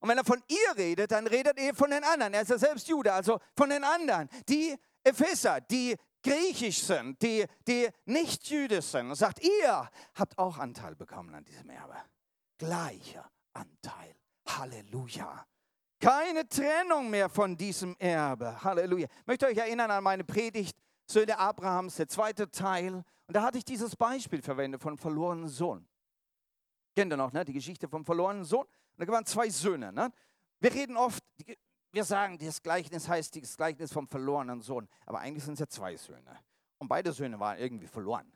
Und 0.00 0.08
wenn 0.08 0.18
er 0.18 0.24
von 0.24 0.42
ihr 0.48 0.76
redet, 0.76 1.12
dann 1.12 1.28
redet 1.28 1.56
er 1.56 1.72
von 1.72 1.88
den 1.88 2.02
anderen. 2.02 2.34
Er 2.34 2.42
ist 2.42 2.50
ja 2.50 2.58
selbst 2.58 2.88
Jude, 2.88 3.12
also 3.12 3.38
von 3.56 3.70
den 3.70 3.84
anderen. 3.84 4.28
Die 4.48 4.76
Epheser, 5.04 5.60
die 5.60 5.94
griechisch 6.20 6.82
sind, 6.82 7.22
die, 7.22 7.46
die 7.68 7.88
nicht 8.06 8.50
jüdisch 8.50 8.86
sind. 8.86 9.10
Und 9.10 9.14
sagt, 9.14 9.40
ihr 9.40 9.88
habt 10.16 10.36
auch 10.36 10.58
Anteil 10.58 10.96
bekommen 10.96 11.32
an 11.32 11.44
diesem 11.44 11.70
Erbe. 11.70 11.94
Gleicher 12.58 13.30
Anteil. 13.52 14.14
Halleluja. 14.46 15.46
Keine 16.00 16.48
Trennung 16.48 17.10
mehr 17.10 17.28
von 17.28 17.56
diesem 17.56 17.96
Erbe. 17.98 18.62
Halleluja. 18.62 19.06
Ich 19.20 19.26
möchte 19.26 19.46
euch 19.46 19.56
erinnern 19.56 19.90
an 19.90 20.02
meine 20.02 20.24
Predigt, 20.24 20.76
Söhne 21.06 21.38
Abrahams, 21.38 21.96
der 21.96 22.08
zweite 22.08 22.50
Teil. 22.50 23.04
Und 23.26 23.36
da 23.36 23.42
hatte 23.42 23.58
ich 23.58 23.64
dieses 23.64 23.94
Beispiel 23.94 24.42
verwendet 24.42 24.82
von 24.82 24.96
verlorenen 24.98 25.48
Sohn. 25.48 25.86
Kennt 26.94 27.12
ihr 27.12 27.16
noch, 27.16 27.32
ne? 27.32 27.44
die 27.44 27.52
Geschichte 27.52 27.88
vom 27.88 28.04
verlorenen 28.04 28.44
Sohn? 28.44 28.66
Und 28.96 29.08
da 29.08 29.12
waren 29.12 29.24
zwei 29.24 29.48
Söhne. 29.48 29.92
Ne? 29.92 30.12
Wir 30.60 30.74
reden 30.74 30.96
oft, 30.96 31.22
wir 31.92 32.04
sagen, 32.04 32.38
das 32.38 32.62
Gleichnis 32.62 33.08
heißt 33.08 33.40
das 33.40 33.56
Gleichnis 33.56 33.92
vom 33.92 34.06
verlorenen 34.08 34.60
Sohn. 34.60 34.88
Aber 35.06 35.20
eigentlich 35.20 35.44
sind 35.44 35.54
es 35.54 35.60
ja 35.60 35.68
zwei 35.68 35.96
Söhne. 35.96 36.38
Und 36.78 36.88
beide 36.88 37.12
Söhne 37.12 37.38
waren 37.38 37.58
irgendwie 37.58 37.86
verloren. 37.86 38.30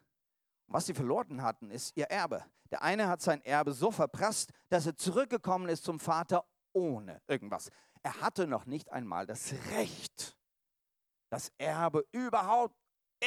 Was 0.68 0.86
sie 0.86 0.94
verloren 0.94 1.42
hatten, 1.42 1.70
ist 1.70 1.96
ihr 1.96 2.06
Erbe. 2.06 2.44
Der 2.70 2.82
eine 2.82 3.08
hat 3.08 3.22
sein 3.22 3.40
Erbe 3.42 3.72
so 3.72 3.90
verprasst, 3.90 4.50
dass 4.68 4.86
er 4.86 4.96
zurückgekommen 4.96 5.68
ist 5.68 5.84
zum 5.84 6.00
Vater 6.00 6.44
ohne 6.72 7.22
irgendwas. 7.26 7.70
Er 8.02 8.20
hatte 8.20 8.46
noch 8.46 8.66
nicht 8.66 8.90
einmal 8.90 9.26
das 9.26 9.54
Recht, 9.70 10.36
das 11.30 11.52
Erbe 11.58 12.04
überhaupt 12.12 12.76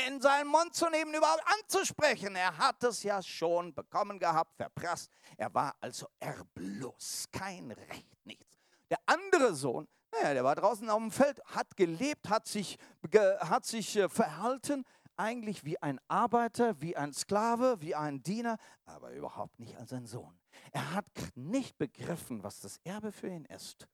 in 0.08 0.22
seinen 0.22 0.48
Mund 0.48 0.76
zu 0.76 0.90
nehmen, 0.90 1.14
überhaupt 1.14 1.44
anzusprechen. 1.46 2.36
Er 2.36 2.58
hat 2.58 2.84
es 2.84 3.04
ja 3.04 3.22
schon 3.24 3.74
bekommen 3.74 4.20
gehabt, 4.20 4.56
verprasst. 4.56 5.12
Er 5.38 5.54
war 5.54 5.76
also 5.80 6.08
erblos, 6.20 7.26
kein 7.32 7.72
Recht, 7.72 8.26
nichts. 8.26 8.58
Der 8.90 9.00
andere 9.06 9.54
Sohn, 9.56 9.88
naja, 10.12 10.34
der 10.34 10.44
war 10.44 10.56
draußen 10.56 10.90
auf 10.90 11.00
dem 11.00 11.12
Feld, 11.12 11.40
hat 11.46 11.76
gelebt, 11.78 12.30
hat 12.30 12.48
sich, 12.48 12.78
hat 13.14 13.66
sich 13.66 13.96
äh, 13.96 14.10
verhalten, 14.10 14.84
eigentlich 15.20 15.66
wie 15.66 15.82
ein 15.82 16.00
Arbeiter, 16.08 16.82
wie 16.82 16.96
ein 16.96 17.14
Sklave, 17.14 17.82
wie 17.82 17.94
ein 17.94 18.24
Diener, 18.24 18.58
aber 18.86 19.12
überhaupt 19.12 19.60
nicht 19.60 19.76
als 19.78 19.92
ein 19.94 20.06
Sohn. 20.06 20.40
Er 20.72 20.94
hat 20.94 21.06
nicht 21.36 21.78
begriffen, 21.78 22.42
was 22.44 22.62
das 22.62 22.78
Erbe 22.84 23.12
für 23.12 23.28
ihn 23.28 23.46
ist. 23.46 23.88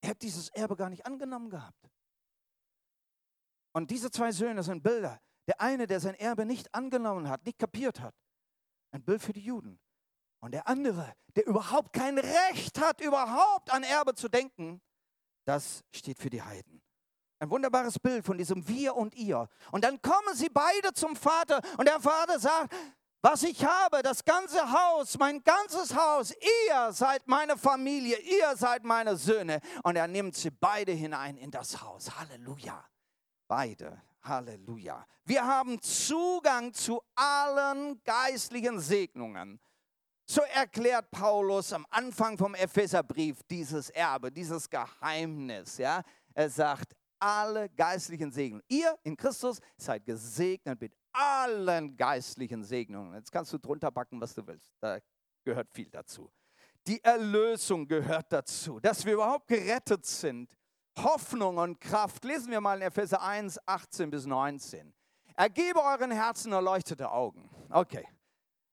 Er 0.00 0.10
hat 0.10 0.22
dieses 0.22 0.48
Erbe 0.50 0.76
gar 0.76 0.88
nicht 0.88 1.04
angenommen 1.04 1.50
gehabt. 1.50 1.90
Und 3.72 3.90
diese 3.90 4.10
zwei 4.10 4.30
Söhne 4.32 4.62
sind 4.62 4.82
Bilder. 4.82 5.20
Der 5.48 5.60
eine, 5.60 5.86
der 5.86 6.00
sein 6.00 6.14
Erbe 6.14 6.46
nicht 6.46 6.72
angenommen 6.74 7.28
hat, 7.28 7.44
nicht 7.44 7.58
kapiert 7.58 8.00
hat. 8.00 8.14
Ein 8.92 9.02
Bild 9.02 9.20
für 9.20 9.32
die 9.32 9.44
Juden. 9.44 9.78
Und 10.40 10.52
der 10.52 10.68
andere, 10.68 11.14
der 11.34 11.46
überhaupt 11.46 11.92
kein 11.92 12.18
Recht 12.18 12.78
hat, 12.80 13.00
überhaupt 13.00 13.72
an 13.72 13.82
Erbe 13.82 14.14
zu 14.14 14.28
denken, 14.28 14.80
das 15.44 15.84
steht 15.92 16.18
für 16.18 16.30
die 16.30 16.42
Heiden. 16.42 16.85
Ein 17.38 17.50
wunderbares 17.50 17.98
Bild 17.98 18.24
von 18.24 18.38
diesem 18.38 18.66
Wir 18.66 18.96
und 18.96 19.14
ihr. 19.14 19.48
Und 19.70 19.84
dann 19.84 20.00
kommen 20.00 20.34
sie 20.34 20.48
beide 20.48 20.92
zum 20.94 21.14
Vater 21.16 21.60
und 21.76 21.86
der 21.86 22.00
Vater 22.00 22.38
sagt, 22.38 22.74
was 23.22 23.42
ich 23.42 23.64
habe, 23.64 24.02
das 24.02 24.24
ganze 24.24 24.60
Haus, 24.70 25.18
mein 25.18 25.42
ganzes 25.42 25.96
Haus, 25.96 26.32
ihr 26.32 26.92
seid 26.92 27.26
meine 27.26 27.56
Familie, 27.56 28.18
ihr 28.18 28.56
seid 28.56 28.84
meine 28.84 29.16
Söhne. 29.16 29.60
Und 29.82 29.96
er 29.96 30.06
nimmt 30.06 30.36
sie 30.36 30.50
beide 30.50 30.92
hinein 30.92 31.36
in 31.36 31.50
das 31.50 31.82
Haus. 31.82 32.16
Halleluja. 32.16 32.84
Beide. 33.48 34.00
Halleluja. 34.22 35.04
Wir 35.24 35.44
haben 35.44 35.80
Zugang 35.82 36.72
zu 36.72 37.02
allen 37.14 38.00
geistlichen 38.04 38.80
Segnungen. 38.80 39.60
So 40.24 40.42
erklärt 40.42 41.10
Paulus 41.10 41.72
am 41.72 41.86
Anfang 41.90 42.36
vom 42.36 42.54
Epheserbrief 42.54 43.42
dieses 43.50 43.90
Erbe, 43.90 44.30
dieses 44.30 44.68
Geheimnis. 44.68 45.78
Ja? 45.78 46.02
Er 46.34 46.50
sagt, 46.50 46.94
alle 47.18 47.68
geistlichen 47.70 48.30
Segnungen. 48.30 48.64
Ihr 48.68 48.96
in 49.02 49.16
Christus 49.16 49.60
seid 49.76 50.04
gesegnet 50.04 50.80
mit 50.80 50.92
allen 51.12 51.96
geistlichen 51.96 52.62
Segnungen. 52.62 53.14
Jetzt 53.14 53.32
kannst 53.32 53.52
du 53.52 53.58
drunter 53.58 53.90
packen, 53.90 54.20
was 54.20 54.34
du 54.34 54.46
willst. 54.46 54.72
Da 54.80 54.98
gehört 55.44 55.68
viel 55.72 55.88
dazu. 55.90 56.30
Die 56.86 57.02
Erlösung 57.02 57.86
gehört 57.88 58.32
dazu, 58.32 58.78
dass 58.80 59.04
wir 59.04 59.14
überhaupt 59.14 59.48
gerettet 59.48 60.06
sind 60.06 60.48
Hoffnung 60.98 61.58
und 61.58 61.80
Kraft. 61.80 62.24
Lesen 62.24 62.50
wir 62.50 62.60
mal 62.60 62.76
in 62.76 62.82
Epheser 62.82 63.22
1, 63.22 63.58
18 63.66 64.10
bis 64.10 64.26
19. 64.26 64.94
Ergebe 65.34 65.82
euren 65.82 66.10
Herzen 66.10 66.52
erleuchtete 66.52 67.10
Augen. 67.10 67.50
Okay. 67.70 68.06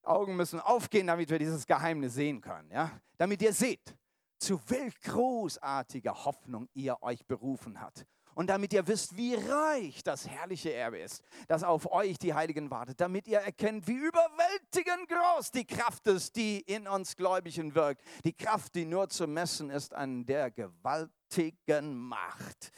Augen 0.04 0.36
müssen 0.36 0.60
aufgehen, 0.60 1.08
damit 1.08 1.30
wir 1.30 1.40
dieses 1.40 1.66
Geheimnis 1.66 2.14
sehen 2.14 2.42
können. 2.42 2.70
Ja? 2.72 2.92
Damit 3.18 3.42
ihr 3.42 3.54
seht, 3.54 3.96
zu 4.38 4.60
welch 4.70 5.00
großartiger 5.02 6.26
Hoffnung 6.26 6.70
ihr 6.74 7.02
euch 7.02 7.26
berufen 7.26 7.80
hat 7.80 8.06
und 8.36 8.48
damit 8.48 8.74
ihr 8.74 8.86
wisst, 8.88 9.16
wie 9.16 9.36
reich 9.36 10.04
das 10.04 10.28
herrliche 10.28 10.74
Erbe 10.74 11.00
ist, 11.00 11.24
das 11.48 11.64
auf 11.64 11.92
euch 11.92 12.18
die 12.18 12.34
Heiligen 12.34 12.70
wartet, 12.72 13.00
damit 13.00 13.28
ihr 13.28 13.40
erkennt, 13.40 13.88
wie 13.88 13.96
überwältigend 13.96 15.08
groß 15.10 15.52
die 15.52 15.66
Kraft 15.66 16.08
ist, 16.08 16.36
die 16.36 16.60
in 16.62 16.88
uns 16.88 17.16
Gläubigen 17.16 17.74
wirkt, 17.76 18.04
die 18.24 18.34
Kraft, 18.34 18.76
die 18.76 18.86
nur 18.86 19.10
zu 19.10 19.28
messen 19.28 19.70
ist 19.70 19.94
an 19.94 20.26
der 20.26 20.52
gewaltigen 20.52 21.96
Macht. 21.96 22.72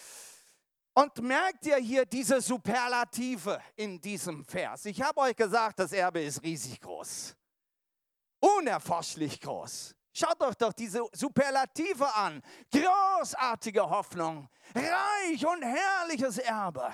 Und 0.94 1.22
merkt 1.22 1.66
ihr 1.66 1.78
hier 1.78 2.06
diese 2.06 2.40
Superlative 2.40 3.62
in 3.76 4.00
diesem 4.00 4.46
Vers? 4.46 4.86
Ich 4.86 5.02
habe 5.02 5.20
euch 5.22 5.36
gesagt, 5.36 5.80
das 5.80 5.92
Erbe 5.92 6.22
ist 6.22 6.42
riesig 6.42 6.80
groß, 6.80 7.36
unerforschlich 8.40 9.42
groß. 9.42 9.95
Schaut 10.18 10.42
euch 10.44 10.56
doch 10.56 10.72
diese 10.72 11.04
Superlative 11.12 12.08
an. 12.16 12.42
Großartige 12.72 13.82
Hoffnung, 13.82 14.48
reich 14.74 15.46
und 15.46 15.62
herrliches 15.62 16.38
Erbe, 16.38 16.90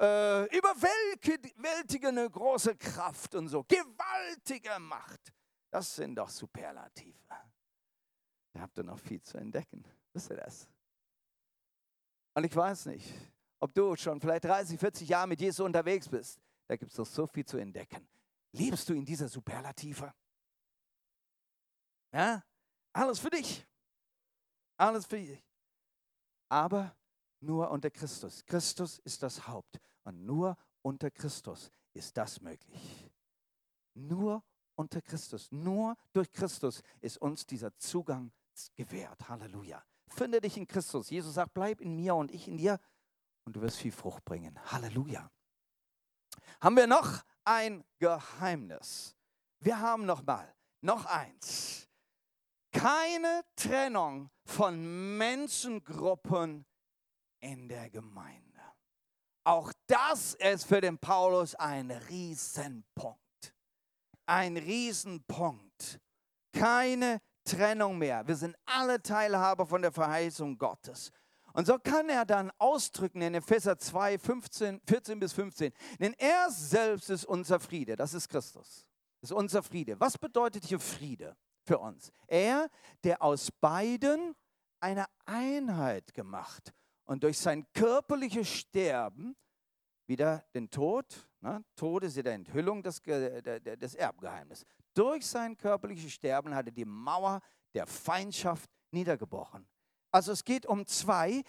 äh, 0.00 0.56
überwältigende 0.56 2.28
große 2.28 2.74
Kraft 2.74 3.36
und 3.36 3.46
so, 3.46 3.62
gewaltige 3.62 4.76
Macht. 4.80 5.32
Das 5.70 5.94
sind 5.94 6.16
doch 6.16 6.28
Superlative. 6.28 7.14
Da 7.28 8.60
habt 8.60 8.76
ihr 8.76 8.82
noch 8.82 8.98
viel 8.98 9.22
zu 9.22 9.38
entdecken. 9.38 9.84
Wisst 10.12 10.30
ihr 10.30 10.38
das? 10.38 10.66
Und 12.34 12.42
ich 12.42 12.56
weiß 12.56 12.86
nicht, 12.86 13.08
ob 13.60 13.72
du 13.72 13.94
schon 13.94 14.20
vielleicht 14.20 14.46
30, 14.46 14.80
40 14.80 15.08
Jahre 15.08 15.28
mit 15.28 15.40
Jesus 15.40 15.64
unterwegs 15.64 16.08
bist. 16.08 16.40
Da 16.66 16.74
gibt 16.74 16.90
es 16.90 16.98
noch 16.98 17.06
so 17.06 17.24
viel 17.28 17.44
zu 17.44 17.56
entdecken. 17.56 18.08
Liebst 18.50 18.88
du 18.88 18.94
in 18.94 19.04
dieser 19.04 19.28
Superlative? 19.28 20.12
Ja? 22.12 22.42
Alles 22.92 23.18
für 23.18 23.30
dich. 23.30 23.66
Alles 24.76 25.06
für 25.06 25.18
dich. 25.18 25.44
Aber 26.48 26.96
nur 27.40 27.70
unter 27.70 27.90
Christus. 27.90 28.44
Christus 28.44 28.98
ist 29.00 29.22
das 29.22 29.46
Haupt. 29.46 29.78
Und 30.04 30.24
nur 30.24 30.56
unter 30.82 31.10
Christus 31.10 31.70
ist 31.92 32.16
das 32.16 32.40
möglich. 32.40 33.10
Nur 33.94 34.42
unter 34.74 35.02
Christus. 35.02 35.50
Nur 35.52 35.96
durch 36.12 36.30
Christus 36.32 36.82
ist 37.00 37.18
uns 37.18 37.44
dieser 37.46 37.76
Zugang 37.76 38.32
gewährt. 38.74 39.28
Halleluja. 39.28 39.84
Finde 40.08 40.40
dich 40.40 40.56
in 40.56 40.66
Christus. 40.66 41.10
Jesus 41.10 41.34
sagt, 41.34 41.52
bleib 41.54 41.80
in 41.80 41.94
mir 41.94 42.14
und 42.14 42.30
ich 42.30 42.48
in 42.48 42.56
dir 42.56 42.80
und 43.44 43.54
du 43.54 43.60
wirst 43.60 43.76
viel 43.76 43.92
Frucht 43.92 44.24
bringen. 44.24 44.58
Halleluja. 44.72 45.30
Haben 46.60 46.76
wir 46.76 46.86
noch 46.86 47.22
ein 47.44 47.84
Geheimnis? 47.98 49.14
Wir 49.60 49.78
haben 49.78 50.06
noch 50.06 50.22
mal 50.22 50.54
noch 50.80 51.06
eins 51.06 51.87
keine 52.72 53.42
Trennung 53.56 54.30
von 54.44 55.16
Menschengruppen 55.18 56.66
in 57.40 57.68
der 57.68 57.90
Gemeinde. 57.90 58.44
Auch 59.44 59.72
das 59.86 60.34
ist 60.34 60.64
für 60.64 60.80
den 60.80 60.98
Paulus 60.98 61.54
ein 61.54 61.90
Riesenpunkt. 61.90 63.54
Ein 64.26 64.56
Riesenpunkt. 64.56 66.00
keine 66.52 67.20
Trennung 67.44 67.98
mehr. 67.98 68.26
Wir 68.26 68.34
sind 68.36 68.56
alle 68.66 69.00
Teilhaber 69.00 69.66
von 69.66 69.80
der 69.80 69.92
Verheißung 69.92 70.58
Gottes. 70.58 71.12
Und 71.52 71.66
so 71.66 71.78
kann 71.78 72.08
er 72.08 72.24
dann 72.24 72.50
ausdrücken 72.58 73.22
in 73.22 73.34
Epheser 73.34 73.78
2, 73.78 74.18
15, 74.18 74.80
14 74.86 75.20
bis 75.20 75.32
15. 75.32 75.72
Denn 76.00 76.14
er 76.18 76.50
selbst 76.50 77.10
ist 77.10 77.24
unser 77.24 77.60
Friede, 77.60 77.96
das 77.96 78.12
ist 78.14 78.28
Christus. 78.28 78.88
Das 79.20 79.30
ist 79.30 79.36
unser 79.36 79.62
Friede. 79.62 79.98
Was 79.98 80.18
bedeutet 80.18 80.64
hier 80.64 80.80
Friede 80.80 81.36
für 81.68 81.78
uns? 81.78 82.10
Er, 82.26 82.68
der 83.04 83.22
aus 83.22 83.50
beiden 83.52 84.34
eine 84.80 85.04
Einheit 85.26 86.14
gemacht 86.14 86.72
und 87.04 87.22
durch 87.22 87.38
sein 87.38 87.66
körperliches 87.74 88.48
Sterben 88.48 89.36
wieder 90.06 90.44
den 90.54 90.70
Tod, 90.70 91.28
ne? 91.40 91.62
Tod 91.76 92.04
ist 92.04 92.16
ja 92.16 92.22
die 92.22 92.30
Enthüllung 92.30 92.82
des, 92.82 93.02
des 93.02 93.94
Erbgeheimnisses. 93.94 94.64
Durch 94.94 95.26
sein 95.26 95.56
körperliches 95.56 96.12
Sterben 96.12 96.54
hat 96.54 96.66
er 96.66 96.72
die 96.72 96.86
Mauer 96.86 97.40
der 97.74 97.86
Feindschaft 97.86 98.70
niedergebrochen. 98.90 99.68
Also 100.10 100.32
es 100.32 100.44
geht 100.44 100.64
um 100.64 100.86
zwei, 100.86 101.42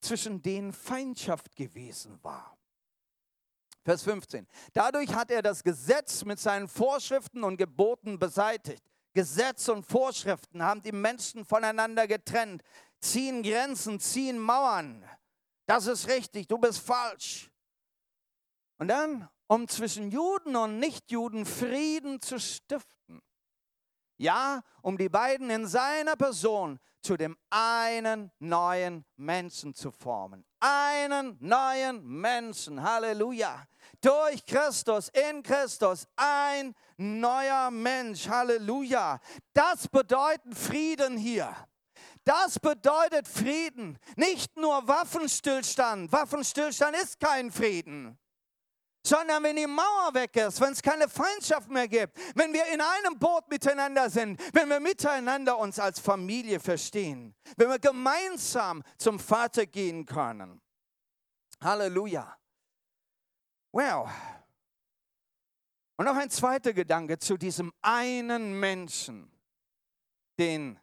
zwischen 0.00 0.40
denen 0.40 0.72
Feindschaft 0.72 1.54
gewesen 1.54 2.18
war. 2.22 2.56
Vers 3.84 4.02
15. 4.02 4.48
Dadurch 4.72 5.14
hat 5.14 5.30
er 5.30 5.42
das 5.42 5.62
Gesetz 5.62 6.24
mit 6.24 6.40
seinen 6.40 6.66
Vorschriften 6.66 7.44
und 7.44 7.56
Geboten 7.56 8.18
beseitigt. 8.18 8.82
Gesetz 9.16 9.68
und 9.70 9.82
Vorschriften 9.82 10.62
haben 10.62 10.82
die 10.82 10.92
Menschen 10.92 11.46
voneinander 11.46 12.06
getrennt, 12.06 12.62
ziehen 13.00 13.42
Grenzen, 13.42 13.98
ziehen 13.98 14.38
Mauern. 14.38 15.02
Das 15.64 15.86
ist 15.86 16.06
richtig, 16.06 16.46
du 16.46 16.58
bist 16.58 16.80
falsch. 16.80 17.50
Und 18.78 18.88
dann, 18.88 19.26
um 19.46 19.66
zwischen 19.68 20.10
Juden 20.10 20.54
und 20.54 20.78
Nichtjuden 20.78 21.46
Frieden 21.46 22.20
zu 22.20 22.38
stiften. 22.38 23.22
Ja, 24.18 24.60
um 24.82 24.98
die 24.98 25.08
beiden 25.08 25.48
in 25.48 25.66
seiner 25.66 26.16
Person 26.16 26.78
zu 27.00 27.16
dem 27.16 27.38
einen 27.48 28.30
neuen 28.38 29.06
Menschen 29.16 29.74
zu 29.74 29.90
formen. 29.90 30.44
Einen 30.60 31.38
neuen 31.40 32.04
Menschen. 32.04 32.82
Halleluja. 32.82 33.64
Durch 34.02 34.44
Christus, 34.44 35.08
in 35.08 35.42
Christus, 35.42 36.06
ein 36.16 36.74
neuer 36.96 37.70
Mensch. 37.70 38.28
Halleluja. 38.28 39.20
Das 39.52 39.88
bedeutet 39.88 40.56
Frieden 40.56 41.16
hier. 41.16 41.54
Das 42.24 42.58
bedeutet 42.58 43.28
Frieden. 43.28 43.98
Nicht 44.16 44.56
nur 44.56 44.86
Waffenstillstand. 44.88 46.10
Waffenstillstand 46.12 46.96
ist 46.96 47.20
kein 47.20 47.50
Frieden 47.50 48.18
sondern 49.06 49.42
wenn 49.44 49.56
die 49.56 49.66
Mauer 49.66 50.12
weg 50.12 50.36
ist, 50.36 50.60
wenn 50.60 50.72
es 50.72 50.82
keine 50.82 51.08
Feindschaft 51.08 51.70
mehr 51.70 51.88
gibt, 51.88 52.18
wenn 52.34 52.52
wir 52.52 52.66
in 52.66 52.80
einem 52.80 53.18
Boot 53.18 53.48
miteinander 53.48 54.10
sind, 54.10 54.40
wenn 54.52 54.68
wir 54.68 54.80
miteinander 54.80 55.56
uns 55.58 55.78
als 55.78 56.00
Familie 56.00 56.58
verstehen, 56.58 57.34
wenn 57.56 57.68
wir 57.68 57.78
gemeinsam 57.78 58.82
zum 58.98 59.18
Vater 59.18 59.66
gehen 59.66 60.04
können. 60.04 60.60
Halleluja. 61.62 62.36
Wow. 63.72 64.10
Und 65.96 66.04
noch 66.04 66.16
ein 66.16 66.30
zweiter 66.30 66.74
Gedanke 66.74 67.18
zu 67.18 67.36
diesem 67.36 67.72
einen 67.80 68.60
Menschen, 68.60 69.30
den 70.38 70.78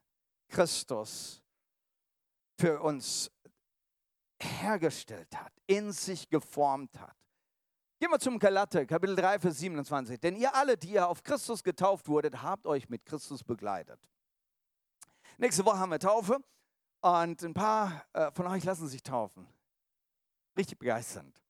Christus 0.50 1.44
für 2.60 2.82
uns 2.82 3.32
hergestellt 4.42 5.36
hat, 5.36 5.54
in 5.68 5.92
sich 5.92 6.30
geformt 6.30 7.00
hat. 7.00 7.16
Gehen 8.00 8.12
wir 8.12 8.20
zum 8.20 8.40
Galater, 8.40 8.86
Kapitel 8.86 9.16
3, 9.16 9.40
Vers 9.40 9.60
27. 9.60 10.20
Denn 10.20 10.36
ihr 10.36 10.54
alle, 10.54 10.78
die 10.78 10.90
ihr 10.90 11.08
auf 11.08 11.24
Christus 11.24 11.64
getauft 11.64 12.08
wurdet, 12.08 12.42
habt 12.42 12.66
euch 12.66 12.90
mit 12.90 13.06
Christus 13.06 13.44
begleitet. 13.44 14.00
Nächste 15.38 15.64
Woche 15.66 15.80
haben 15.80 15.92
wir 15.92 16.00
Taufe 16.00 16.40
und 17.02 17.42
ein 17.44 17.54
paar 17.54 18.06
äh, 18.14 18.32
von 18.32 18.48
euch 18.48 18.64
lassen 18.64 18.88
sich 18.88 19.04
taufen. 19.04 19.48
Richtig 20.58 20.80
begeisternd. 20.80 21.42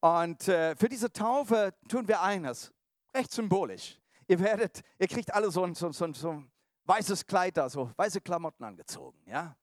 Und 0.00 0.46
äh, 0.46 0.76
für 0.76 0.88
diese 0.88 1.12
Taufe 1.12 1.74
tun 1.88 2.06
wir 2.06 2.22
eines, 2.22 2.72
recht 3.18 3.32
symbolisch. 3.32 4.00
Ihr 4.26 4.38
werdet, 4.40 4.82
ihr 4.98 5.08
kriegt 5.08 5.32
alle 5.34 5.50
so 5.50 5.64
ein, 5.64 5.74
so, 5.74 5.90
so, 5.92 6.12
so 6.12 6.30
ein 6.30 6.50
weißes 6.84 7.26
Kleid 7.26 7.56
da, 7.56 7.68
so 7.68 7.90
weiße 7.96 8.20
Klamotten 8.20 8.64
angezogen, 8.64 9.18
ja. 9.26 9.56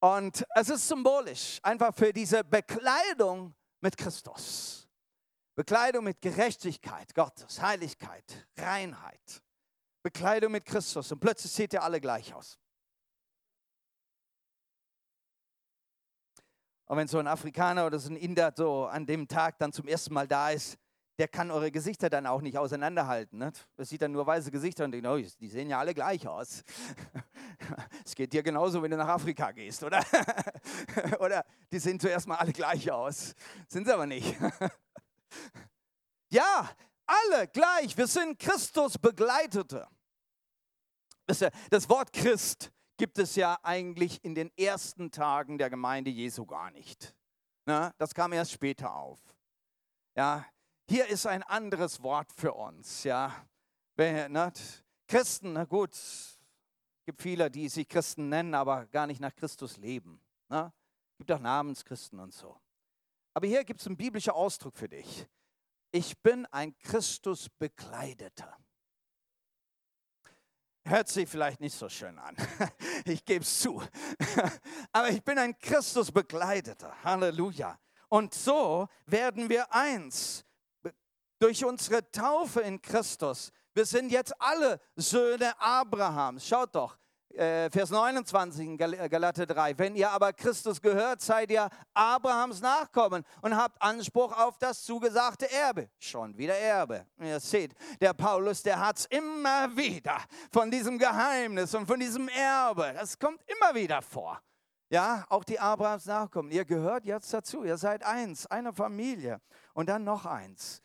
Und 0.00 0.44
es 0.54 0.68
ist 0.68 0.88
symbolisch, 0.88 1.58
einfach 1.62 1.94
für 1.94 2.12
diese 2.12 2.42
Bekleidung 2.42 3.54
mit 3.80 3.96
Christus. 3.96 4.88
Bekleidung 5.54 6.04
mit 6.04 6.20
Gerechtigkeit 6.20 7.14
Gottes, 7.14 7.60
Heiligkeit, 7.60 8.48
Reinheit. 8.56 9.42
Bekleidung 10.02 10.52
mit 10.52 10.64
Christus 10.64 11.12
und 11.12 11.20
plötzlich 11.20 11.52
seht 11.52 11.72
ihr 11.72 11.82
alle 11.82 12.00
gleich 12.00 12.34
aus. 12.34 12.58
Und 16.86 16.98
wenn 16.98 17.08
so 17.08 17.18
ein 17.18 17.26
Afrikaner 17.26 17.86
oder 17.86 17.98
so 17.98 18.10
ein 18.10 18.16
Inder 18.16 18.52
so 18.56 18.86
an 18.86 19.06
dem 19.06 19.28
Tag 19.28 19.58
dann 19.58 19.72
zum 19.72 19.86
ersten 19.86 20.12
Mal 20.12 20.26
da 20.26 20.50
ist, 20.50 20.76
der 21.22 21.28
kann 21.28 21.52
eure 21.52 21.70
Gesichter 21.70 22.10
dann 22.10 22.26
auch 22.26 22.40
nicht 22.40 22.58
auseinanderhalten. 22.58 23.38
Ne? 23.38 23.52
Das 23.76 23.88
sieht 23.88 24.02
dann 24.02 24.10
nur 24.10 24.26
weiße 24.26 24.50
Gesichter 24.50 24.84
und 24.84 24.90
denkt, 24.90 25.06
oh, 25.06 25.16
die 25.16 25.48
sehen 25.48 25.70
ja 25.70 25.78
alle 25.78 25.94
gleich 25.94 26.26
aus. 26.26 26.64
Es 28.04 28.16
geht 28.16 28.32
dir 28.32 28.42
genauso, 28.42 28.82
wenn 28.82 28.90
du 28.90 28.96
nach 28.96 29.06
Afrika 29.06 29.52
gehst, 29.52 29.84
oder? 29.84 30.04
oder 31.20 31.44
die 31.70 31.78
sehen 31.78 32.00
zuerst 32.00 32.26
mal 32.26 32.38
alle 32.38 32.52
gleich 32.52 32.90
aus. 32.90 33.36
Sind 33.68 33.86
sie 33.86 33.94
aber 33.94 34.06
nicht. 34.06 34.36
Ja, 36.28 36.70
alle 37.06 37.46
gleich. 37.48 37.96
Wir 37.96 38.06
sind 38.06 38.38
Christus 38.38 38.98
Begleitete. 38.98 39.86
Das 41.26 41.88
Wort 41.90 42.10
Christ 42.12 42.72
gibt 42.96 43.18
es 43.18 43.36
ja 43.36 43.58
eigentlich 43.62 44.24
in 44.24 44.34
den 44.34 44.50
ersten 44.56 45.10
Tagen 45.10 45.58
der 45.58 45.68
Gemeinde 45.68 46.10
Jesu 46.10 46.46
gar 46.46 46.70
nicht. 46.70 47.14
das 47.66 48.14
kam 48.14 48.32
erst 48.32 48.52
später 48.52 48.94
auf. 48.94 49.20
Ja, 50.16 50.46
hier 50.92 51.06
ist 51.06 51.26
ein 51.26 51.42
anderes 51.44 52.02
Wort 52.02 52.30
für 52.34 52.52
uns. 52.52 53.02
Ja, 53.04 53.34
Christen, 55.08 55.54
na 55.54 55.64
gut, 55.64 55.94
es 55.94 56.38
gibt 57.06 57.22
viele, 57.22 57.50
die 57.50 57.70
sich 57.70 57.88
Christen 57.88 58.28
nennen, 58.28 58.54
aber 58.54 58.84
gar 58.84 59.06
nicht 59.06 59.18
nach 59.18 59.34
Christus 59.34 59.78
leben. 59.78 60.20
Es 60.50 61.16
gibt 61.16 61.32
auch 61.32 61.38
Namenschristen 61.38 62.20
und 62.20 62.34
so. 62.34 62.60
Aber 63.32 63.46
hier 63.46 63.64
gibt 63.64 63.80
es 63.80 63.86
einen 63.86 63.96
biblischen 63.96 64.34
Ausdruck 64.34 64.76
für 64.76 64.88
dich. 64.90 65.26
Ich 65.92 66.18
bin 66.18 66.44
ein 66.46 66.76
Christusbekleideter. 66.80 68.54
Hört 70.84 71.08
sich 71.08 71.26
vielleicht 71.26 71.60
nicht 71.60 71.74
so 71.74 71.88
schön 71.88 72.18
an. 72.18 72.36
Ich 73.06 73.24
gebe 73.24 73.42
es 73.42 73.60
zu. 73.60 73.82
Aber 74.92 75.08
ich 75.08 75.24
bin 75.24 75.38
ein 75.38 75.58
Christusbekleideter. 75.58 77.02
Halleluja. 77.02 77.78
Und 78.10 78.34
so 78.34 78.88
werden 79.06 79.48
wir 79.48 79.72
eins. 79.72 80.44
Durch 81.42 81.64
unsere 81.64 82.08
Taufe 82.12 82.60
in 82.60 82.80
Christus. 82.80 83.50
Wir 83.74 83.84
sind 83.84 84.12
jetzt 84.12 84.32
alle 84.40 84.78
Söhne 84.94 85.52
Abrahams. 85.60 86.46
Schaut 86.46 86.72
doch, 86.72 86.96
äh, 87.30 87.68
Vers 87.68 87.90
29 87.90 88.64
in 88.64 88.78
äh, 88.78 89.08
Galater 89.08 89.44
3. 89.44 89.76
Wenn 89.76 89.96
ihr 89.96 90.08
aber 90.08 90.32
Christus 90.32 90.80
gehört, 90.80 91.20
seid 91.20 91.50
ihr 91.50 91.68
Abrahams 91.94 92.60
Nachkommen 92.60 93.24
und 93.40 93.56
habt 93.56 93.82
Anspruch 93.82 94.30
auf 94.38 94.56
das 94.58 94.84
zugesagte 94.84 95.50
Erbe. 95.50 95.90
Schon 95.98 96.38
wieder 96.38 96.54
Erbe. 96.54 97.06
Ihr 97.18 97.40
seht, 97.40 97.74
der 98.00 98.14
Paulus, 98.14 98.62
der 98.62 98.78
hat 98.78 99.00
es 99.00 99.06
immer 99.06 99.76
wieder 99.76 100.18
von 100.52 100.70
diesem 100.70 100.96
Geheimnis 100.96 101.74
und 101.74 101.88
von 101.88 101.98
diesem 101.98 102.28
Erbe. 102.28 102.92
Das 102.94 103.18
kommt 103.18 103.40
immer 103.48 103.74
wieder 103.74 104.00
vor. 104.00 104.40
Ja, 104.90 105.26
auch 105.28 105.42
die 105.42 105.58
Abrahams 105.58 106.06
Nachkommen. 106.06 106.52
Ihr 106.52 106.64
gehört 106.64 107.04
jetzt 107.04 107.34
dazu. 107.34 107.64
Ihr 107.64 107.78
seid 107.78 108.04
eins, 108.04 108.46
eine 108.46 108.72
Familie. 108.72 109.40
Und 109.74 109.88
dann 109.88 110.04
noch 110.04 110.24
eins. 110.24 110.80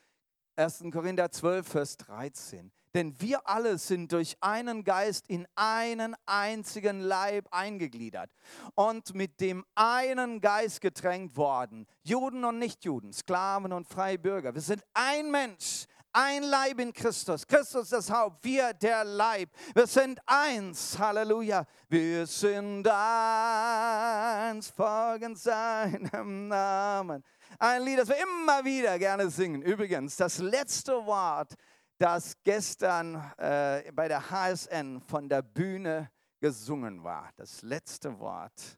1. 0.57 0.85
Korinther 0.91 1.31
12, 1.31 1.67
Vers 1.67 1.97
13. 1.97 2.71
Denn 2.95 3.19
wir 3.21 3.47
alle 3.47 3.77
sind 3.77 4.11
durch 4.11 4.37
einen 4.41 4.83
Geist 4.83 5.27
in 5.27 5.47
einen 5.55 6.15
einzigen 6.25 6.99
Leib 6.99 7.47
eingegliedert 7.51 8.31
und 8.73 9.13
mit 9.13 9.39
dem 9.39 9.65
einen 9.75 10.41
Geist 10.41 10.81
getränkt 10.81 11.37
worden. 11.37 11.85
Juden 12.01 12.43
und 12.43 12.57
Nichtjuden, 12.57 13.13
Sklaven 13.13 13.71
und 13.71 13.87
freie 13.87 14.17
Bürger. 14.17 14.55
Wir 14.55 14.61
sind 14.61 14.83
ein 14.95 15.29
Mensch, 15.29 15.85
ein 16.11 16.41
Leib 16.41 16.79
in 16.79 16.91
Christus. 16.91 17.45
Christus 17.45 17.89
das 17.89 18.09
Haupt, 18.09 18.43
wir 18.43 18.73
der 18.73 19.03
Leib. 19.03 19.49
Wir 19.75 19.85
sind 19.85 20.19
eins. 20.25 20.97
Halleluja. 20.97 21.65
Wir 21.89 22.25
sind 22.25 22.87
eins, 22.87 24.69
folgen 24.69 25.35
seinem 25.35 26.47
Namen. 26.47 27.23
Ein 27.59 27.83
Lied, 27.83 27.99
das 27.99 28.09
wir 28.09 28.17
immer 28.21 28.63
wieder 28.63 28.97
gerne 28.99 29.29
singen. 29.29 29.61
Übrigens, 29.61 30.15
das 30.15 30.39
letzte 30.39 31.05
Wort 31.05 31.55
das 31.97 32.35
gestern 32.43 33.15
äh, 33.37 33.91
bei 33.91 34.07
der 34.07 34.29
HSN 34.29 35.01
von 35.01 35.27
der 35.27 35.41
Bühne 35.41 36.11
gesungen 36.39 37.03
war. 37.03 37.31
Das 37.35 37.61
letzte 37.61 38.19
Wort. 38.19 38.77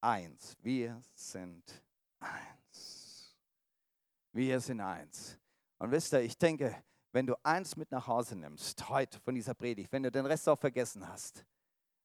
Eins. 0.00 0.56
Wir 0.60 1.02
sind 1.14 1.82
eins. 2.20 3.36
Wir 4.32 4.60
sind 4.60 4.80
eins. 4.80 5.38
Und 5.78 5.90
wisst 5.90 6.12
ihr, 6.12 6.20
ich 6.20 6.38
denke, 6.38 6.82
wenn 7.12 7.26
du 7.26 7.34
eins 7.42 7.76
mit 7.76 7.90
nach 7.90 8.06
Hause 8.06 8.36
nimmst, 8.36 8.88
heute 8.88 9.20
von 9.20 9.34
dieser 9.34 9.54
Predigt, 9.54 9.92
wenn 9.92 10.02
du 10.02 10.10
den 10.10 10.26
Rest 10.26 10.48
auch 10.48 10.58
vergessen 10.58 11.06
hast. 11.06 11.44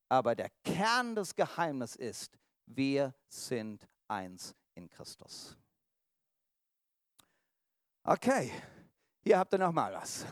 Aber 0.10 0.36
der 0.36 0.50
Kern 0.64 1.16
des 1.16 1.36
Geheimnisses 1.36 1.96
ist, 1.96 2.40
wir 2.66 3.14
sind 3.28 3.88
eins 4.08 4.56
in 4.78 4.90
Christus. 4.90 5.58
Okay, 8.04 8.52
hier 9.22 9.38
habt 9.38 9.54
ihr 9.54 9.58
nochmal 9.58 9.94
was. 9.94 10.26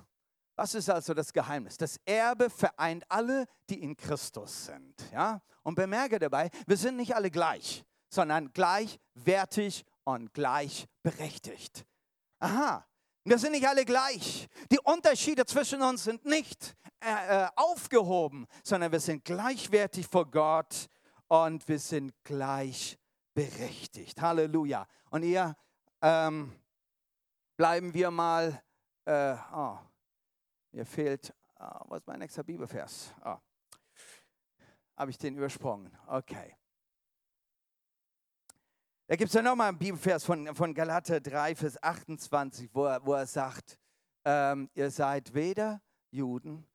Was 0.55 0.73
ist 0.73 0.89
also 0.89 1.13
das 1.13 1.34
Geheimnis? 1.34 1.75
Das 1.75 1.99
Erbe 2.05 2.49
vereint 2.49 3.03
alle, 3.10 3.45
die 3.69 3.81
in 3.84 3.97
Christus 3.97 4.67
sind. 4.67 5.12
Ja? 5.12 5.41
Und 5.63 5.75
bemerke 5.75 6.17
dabei, 6.17 6.49
wir 6.65 6.77
sind 6.77 6.95
nicht 6.95 7.13
alle 7.13 7.29
gleich, 7.29 7.84
sondern 8.10 8.53
gleichwertig 8.53 9.84
und 10.05 10.34
gleichberechtigt. 10.34 11.86
Aha, 12.39 12.88
wir 13.25 13.38
sind 13.38 13.51
nicht 13.51 13.67
alle 13.67 13.84
gleich. 13.84 14.47
Die 14.71 14.79
Unterschiede 14.79 15.45
zwischen 15.45 15.81
uns 15.81 16.05
sind 16.05 16.23
nicht 16.23 16.75
äh, 17.01 17.43
äh 17.43 17.49
aufgehoben, 17.55 18.47
sondern 18.63 18.93
wir 18.93 19.01
sind 19.01 19.25
gleichwertig 19.25 20.08
vor 20.08 20.29
Gott 20.29 20.88
und 21.27 21.67
wir 21.67 21.79
sind 21.79 22.13
gleichberechtigt. 23.36 24.21
Halleluja. 24.21 24.88
Und 25.10 25.24
hier 25.24 25.56
ähm, 26.02 26.54
bleiben 27.58 27.93
wir 27.93 28.12
mal. 28.12 28.62
Äh, 29.06 29.36
oh, 29.54 29.78
mir 30.71 30.86
fehlt, 30.86 31.34
oh, 31.60 31.80
was 31.89 32.00
ist 32.00 32.08
mein 32.08 32.19
nächster 32.19 32.43
Bibelvers? 32.43 33.13
Oh, 33.24 33.38
Habe 34.98 35.12
ich 35.12 35.17
den 35.17 35.36
übersprungen? 35.38 35.95
Okay. 36.08 36.56
Da 39.08 39.15
gibt 39.15 39.28
es 39.28 39.36
ja 39.36 39.43
nochmal 39.43 39.69
einen 39.69 39.78
Bibelvers 39.78 40.24
von, 40.24 40.56
von 40.56 40.74
Galater 40.74 41.21
3, 41.21 41.56
Vers 41.56 41.82
28, 41.84 42.74
wo 42.74 42.86
er, 42.86 43.06
wo 43.06 43.13
er 43.13 43.28
sagt, 43.28 43.78
ähm, 44.24 44.71
ihr 44.74 44.89
seid 44.89 45.36
weder 45.36 45.84
Juden 46.10 46.65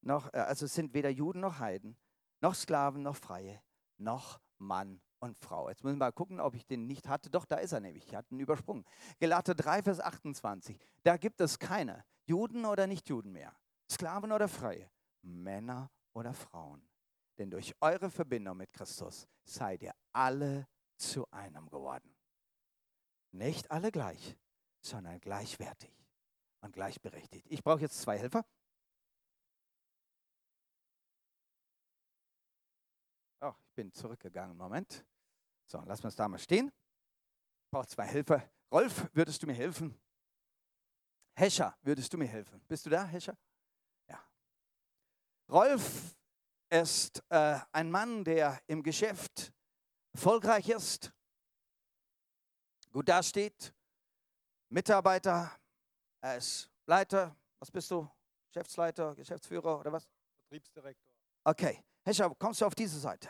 noch, 0.00 0.32
äh, 0.32 0.38
also 0.38 0.68
sind 0.68 0.94
weder 0.94 1.10
Juden 1.10 1.40
noch 1.40 1.58
Heiden, 1.58 1.96
noch 2.40 2.54
Sklaven 2.54 3.02
noch 3.02 3.16
Freie, 3.16 3.60
noch 3.96 4.40
Mann 4.58 5.00
und 5.24 5.36
Frau. 5.38 5.68
Jetzt 5.68 5.82
müssen 5.82 5.96
wir 5.96 6.06
mal 6.06 6.12
gucken, 6.12 6.40
ob 6.40 6.54
ich 6.54 6.66
den 6.66 6.86
nicht 6.86 7.08
hatte. 7.08 7.30
Doch, 7.30 7.46
da 7.46 7.56
ist 7.56 7.72
er 7.72 7.80
nämlich. 7.80 8.06
Ich 8.06 8.14
hatte 8.14 8.34
ihn 8.34 8.40
übersprungen. 8.40 8.84
Gelater 9.18 9.54
3, 9.54 9.82
Vers 9.82 10.00
28. 10.00 10.78
Da 11.02 11.16
gibt 11.16 11.40
es 11.40 11.58
keine 11.58 12.04
Juden 12.26 12.64
oder 12.64 12.86
Nicht-Juden 12.86 13.32
mehr, 13.32 13.54
Sklaven 13.90 14.32
oder 14.32 14.48
Freie, 14.48 14.90
Männer 15.22 15.90
oder 16.12 16.32
Frauen. 16.32 16.86
Denn 17.38 17.50
durch 17.50 17.74
eure 17.80 18.10
Verbindung 18.10 18.58
mit 18.58 18.72
Christus 18.72 19.26
seid 19.44 19.82
ihr 19.82 19.94
alle 20.12 20.68
zu 20.96 21.28
einem 21.30 21.68
geworden. 21.68 22.14
Nicht 23.32 23.70
alle 23.70 23.90
gleich, 23.90 24.36
sondern 24.80 25.20
gleichwertig 25.20 25.92
und 26.60 26.72
gleichberechtigt. 26.72 27.46
Ich 27.50 27.62
brauche 27.62 27.80
jetzt 27.80 28.00
zwei 28.00 28.18
Helfer. 28.18 28.44
Oh, 33.40 33.52
ich 33.66 33.74
bin 33.74 33.92
zurückgegangen. 33.92 34.56
Moment. 34.56 35.04
So, 35.66 35.80
lassen 35.80 36.04
wir 36.04 36.08
es 36.08 36.16
da 36.16 36.28
mal 36.28 36.38
stehen. 36.38 36.68
Ich 36.68 37.70
brauche 37.70 37.86
zwei 37.86 38.06
Helfer. 38.06 38.48
Rolf, 38.70 39.08
würdest 39.12 39.42
du 39.42 39.46
mir 39.46 39.54
helfen? 39.54 39.98
Hescher, 41.36 41.76
würdest 41.82 42.12
du 42.12 42.18
mir 42.18 42.26
helfen? 42.26 42.60
Bist 42.68 42.86
du 42.86 42.90
da, 42.90 43.04
Hescher? 43.04 43.36
Ja. 44.08 44.24
Rolf 45.50 46.16
ist 46.70 47.22
äh, 47.28 47.58
ein 47.72 47.90
Mann, 47.90 48.24
der 48.24 48.60
im 48.66 48.82
Geschäft 48.82 49.52
erfolgreich 50.12 50.68
ist, 50.68 51.12
gut 52.92 53.08
dasteht, 53.08 53.74
Mitarbeiter, 54.68 55.50
er 56.20 56.36
ist 56.36 56.70
Leiter, 56.86 57.36
was 57.58 57.70
bist 57.70 57.90
du? 57.90 58.08
Geschäftsleiter, 58.48 59.14
Geschäftsführer 59.14 59.80
oder 59.80 59.92
was? 59.92 60.08
Betriebsdirektor. 60.48 61.12
Okay, 61.44 61.84
Hescher, 62.04 62.30
kommst 62.36 62.60
du 62.60 62.66
auf 62.66 62.74
diese 62.74 62.98
Seite? 62.98 63.28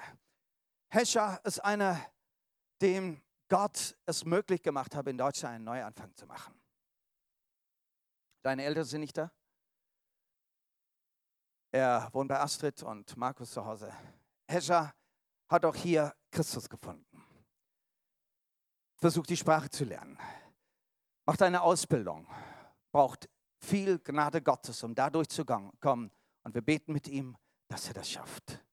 Hescher 0.91 1.41
ist 1.45 1.59
einer, 1.65 2.01
dem 2.81 3.23
Gott 3.49 3.97
es 4.07 4.25
möglich 4.25 4.63
gemacht 4.63 4.95
hat, 4.95 5.07
in 5.07 5.19
Deutschland 5.19 5.57
einen 5.57 5.65
Neuanfang 5.65 6.15
zu 6.15 6.27
machen. 6.27 6.55
Deine 8.43 8.65
Eltern 8.65 8.85
sind 8.85 9.01
nicht 9.01 9.17
da? 9.17 9.31
Er 11.73 12.09
wohnt 12.13 12.29
bei 12.29 12.39
Astrid 12.39 12.83
und 12.83 13.17
Markus 13.17 13.51
zu 13.51 13.65
Hause. 13.65 13.93
Hescher 14.47 14.95
hat 15.49 15.65
auch 15.65 15.75
hier 15.75 16.15
Christus 16.31 16.69
gefunden. 16.69 17.25
Versucht 18.97 19.31
die 19.31 19.37
Sprache 19.37 19.69
zu 19.71 19.85
lernen. 19.85 20.19
Macht 21.27 21.43
eine 21.43 21.63
Ausbildung. 21.63 22.29
Braucht 22.93 23.29
viel 23.61 23.99
Gnade 23.99 24.43
Gottes, 24.43 24.83
um 24.83 24.95
da 24.95 25.11
durchzukommen. 25.11 26.11
Und 26.43 26.55
wir 26.55 26.63
beten 26.63 26.93
mit 26.93 27.09
ihm, 27.09 27.37
dass 27.69 27.89
er 27.89 27.95
das 27.95 28.11
schafft. 28.11 28.65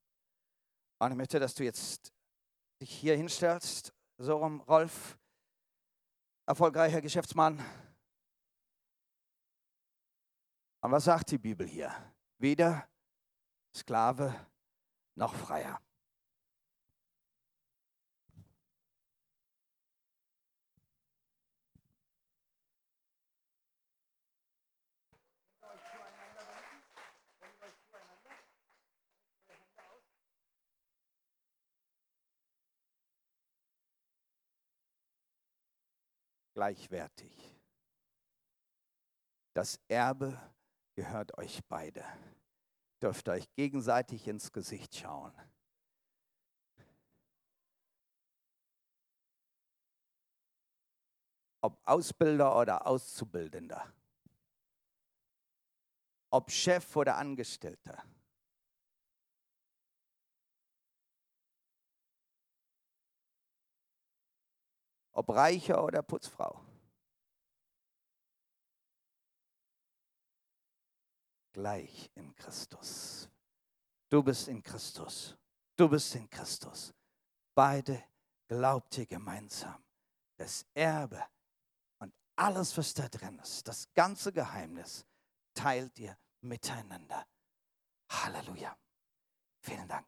Und 1.00 1.12
ich 1.12 1.18
möchte, 1.18 1.40
dass 1.40 1.56
du 1.56 1.64
jetzt 1.64 2.14
dich 2.82 2.92
hier 2.92 3.16
hinstellst. 3.16 3.94
So 4.18 4.38
rum, 4.38 4.60
Rolf, 4.62 5.18
erfolgreicher 6.48 7.02
Geschäftsmann. 7.02 7.64
Und 10.82 10.92
was 10.92 11.06
sagt 11.06 11.32
die 11.32 11.38
Bibel 11.38 11.68
hier? 11.68 11.94
Weder 12.40 12.88
Sklave 13.74 14.34
noch 15.16 15.34
Freier. 15.36 15.80
Gleichwertig. 36.54 37.56
Das 39.54 39.80
Erbe 39.88 40.40
gehört 40.96 41.38
euch 41.38 41.60
beide. 41.68 42.06
Dürft 43.02 43.28
euch 43.30 43.52
gegenseitig 43.56 44.28
ins 44.28 44.52
Gesicht 44.52 44.96
schauen. 44.96 45.34
Ob 51.62 51.80
Ausbilder 51.84 52.58
oder 52.58 52.88
Auszubildender. 52.88 53.92
Ob 56.32 56.50
Chef 56.50 56.96
oder 56.96 57.18
Angestellter. 57.18 58.04
Ob 65.14 65.30
Reicher 65.30 65.84
oder 65.84 66.02
Putzfrau. 66.02 66.64
Gleich 71.54 72.10
in 72.16 72.34
Christus. 72.36 73.30
Du 74.10 74.24
bist 74.24 74.48
in 74.48 74.64
Christus. 74.64 75.38
Du 75.76 75.90
bist 75.90 76.16
in 76.16 76.30
Christus. 76.30 76.94
Beide 77.56 78.04
glaubt 78.48 78.98
ihr 78.98 79.06
gemeinsam. 79.06 79.84
Das 80.38 80.66
Erbe 80.74 81.24
und 82.00 82.14
alles, 82.36 82.76
was 82.78 82.94
da 82.94 83.08
drin 83.08 83.38
ist, 83.40 83.68
das 83.68 83.92
ganze 83.94 84.32
Geheimnis, 84.32 85.06
teilt 85.54 86.00
ihr 86.00 86.18
miteinander. 86.42 87.28
Halleluja. 88.10 88.76
Vielen 89.60 89.88
Dank. 89.88 90.08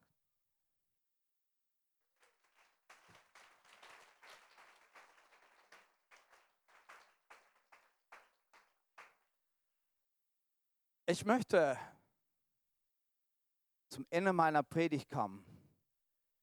Ich 11.06 11.26
möchte 11.26 11.78
zum 13.90 14.08
Ende 14.10 14.32
meiner 14.32 14.64
Predigt 14.64 15.10
kommen 15.10 15.44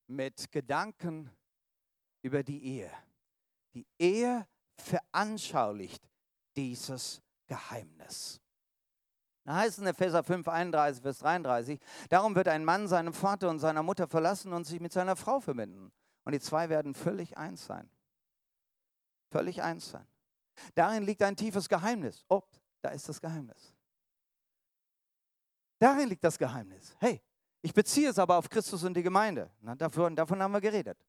mit 0.06 0.52
Gedanken 0.52 1.30
über 2.22 2.42
die 2.42 2.62
Ehe. 2.62 2.90
Die 3.72 3.86
Ehe 3.98 4.46
veranschaulicht 4.76 6.06
dieses 6.56 7.22
Geheimnis. 7.46 8.40
Da 9.44 9.56
heißt 9.56 9.72
es 9.72 9.78
in 9.78 9.86
Epheser 9.86 10.22
5, 10.22 10.46
31 10.46 11.02
bis 11.02 11.18
33, 11.20 11.80
darum 12.10 12.34
wird 12.34 12.48
ein 12.48 12.64
Mann 12.64 12.86
seinem 12.86 13.14
Vater 13.14 13.48
und 13.48 13.60
seiner 13.60 13.82
Mutter 13.82 14.06
verlassen 14.08 14.52
und 14.52 14.64
sich 14.64 14.78
mit 14.78 14.92
seiner 14.92 15.16
Frau 15.16 15.40
verbinden. 15.40 15.90
Und 16.24 16.32
die 16.32 16.40
zwei 16.40 16.68
werden 16.68 16.94
völlig 16.94 17.38
eins 17.38 17.64
sein. 17.64 17.88
Völlig 19.30 19.62
eins 19.62 19.90
sein. 19.90 20.06
Darin 20.74 21.04
liegt 21.04 21.22
ein 21.22 21.36
tiefes 21.36 21.68
Geheimnis. 21.68 22.26
Oh, 22.28 22.42
da 22.82 22.90
ist 22.90 23.08
das 23.08 23.20
Geheimnis. 23.20 23.74
Darin 25.80 26.10
liegt 26.10 26.22
das 26.22 26.38
Geheimnis. 26.38 26.94
Hey, 26.98 27.22
ich 27.62 27.72
beziehe 27.72 28.10
es 28.10 28.18
aber 28.18 28.36
auf 28.36 28.50
Christus 28.50 28.84
und 28.84 28.92
die 28.92 29.02
Gemeinde. 29.02 29.50
Na, 29.62 29.74
davon, 29.74 30.14
davon 30.14 30.42
haben 30.42 30.52
wir 30.52 30.60
geredet. 30.60 31.02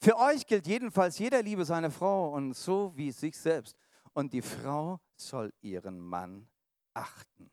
Für 0.00 0.16
euch 0.16 0.46
gilt 0.46 0.66
jedenfalls 0.66 1.18
jeder 1.18 1.42
Liebe 1.42 1.62
seine 1.66 1.90
Frau 1.90 2.30
und 2.30 2.54
so 2.54 2.96
wie 2.96 3.12
sich 3.12 3.36
selbst. 3.36 3.76
Und 4.14 4.32
die 4.32 4.40
Frau 4.40 4.98
soll 5.14 5.52
ihren 5.60 6.00
Mann 6.00 6.48
achten. 6.94 7.50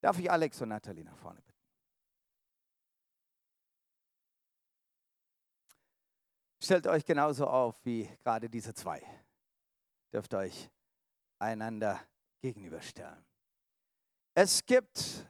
Darf 0.00 0.16
ich 0.20 0.30
Alex 0.30 0.62
und 0.62 0.68
Nathalie 0.68 1.04
nach 1.04 1.16
vorne 1.16 1.42
bitten? 1.42 1.58
Stellt 6.62 6.86
euch 6.86 7.04
genauso 7.04 7.48
auf 7.48 7.84
wie 7.84 8.08
gerade 8.22 8.48
diese 8.48 8.72
zwei. 8.72 9.02
Dürft 10.12 10.32
euch 10.34 10.70
einander 11.40 12.00
gegenüberstellen. 12.40 13.24
Es 14.34 14.64
gibt 14.64 15.26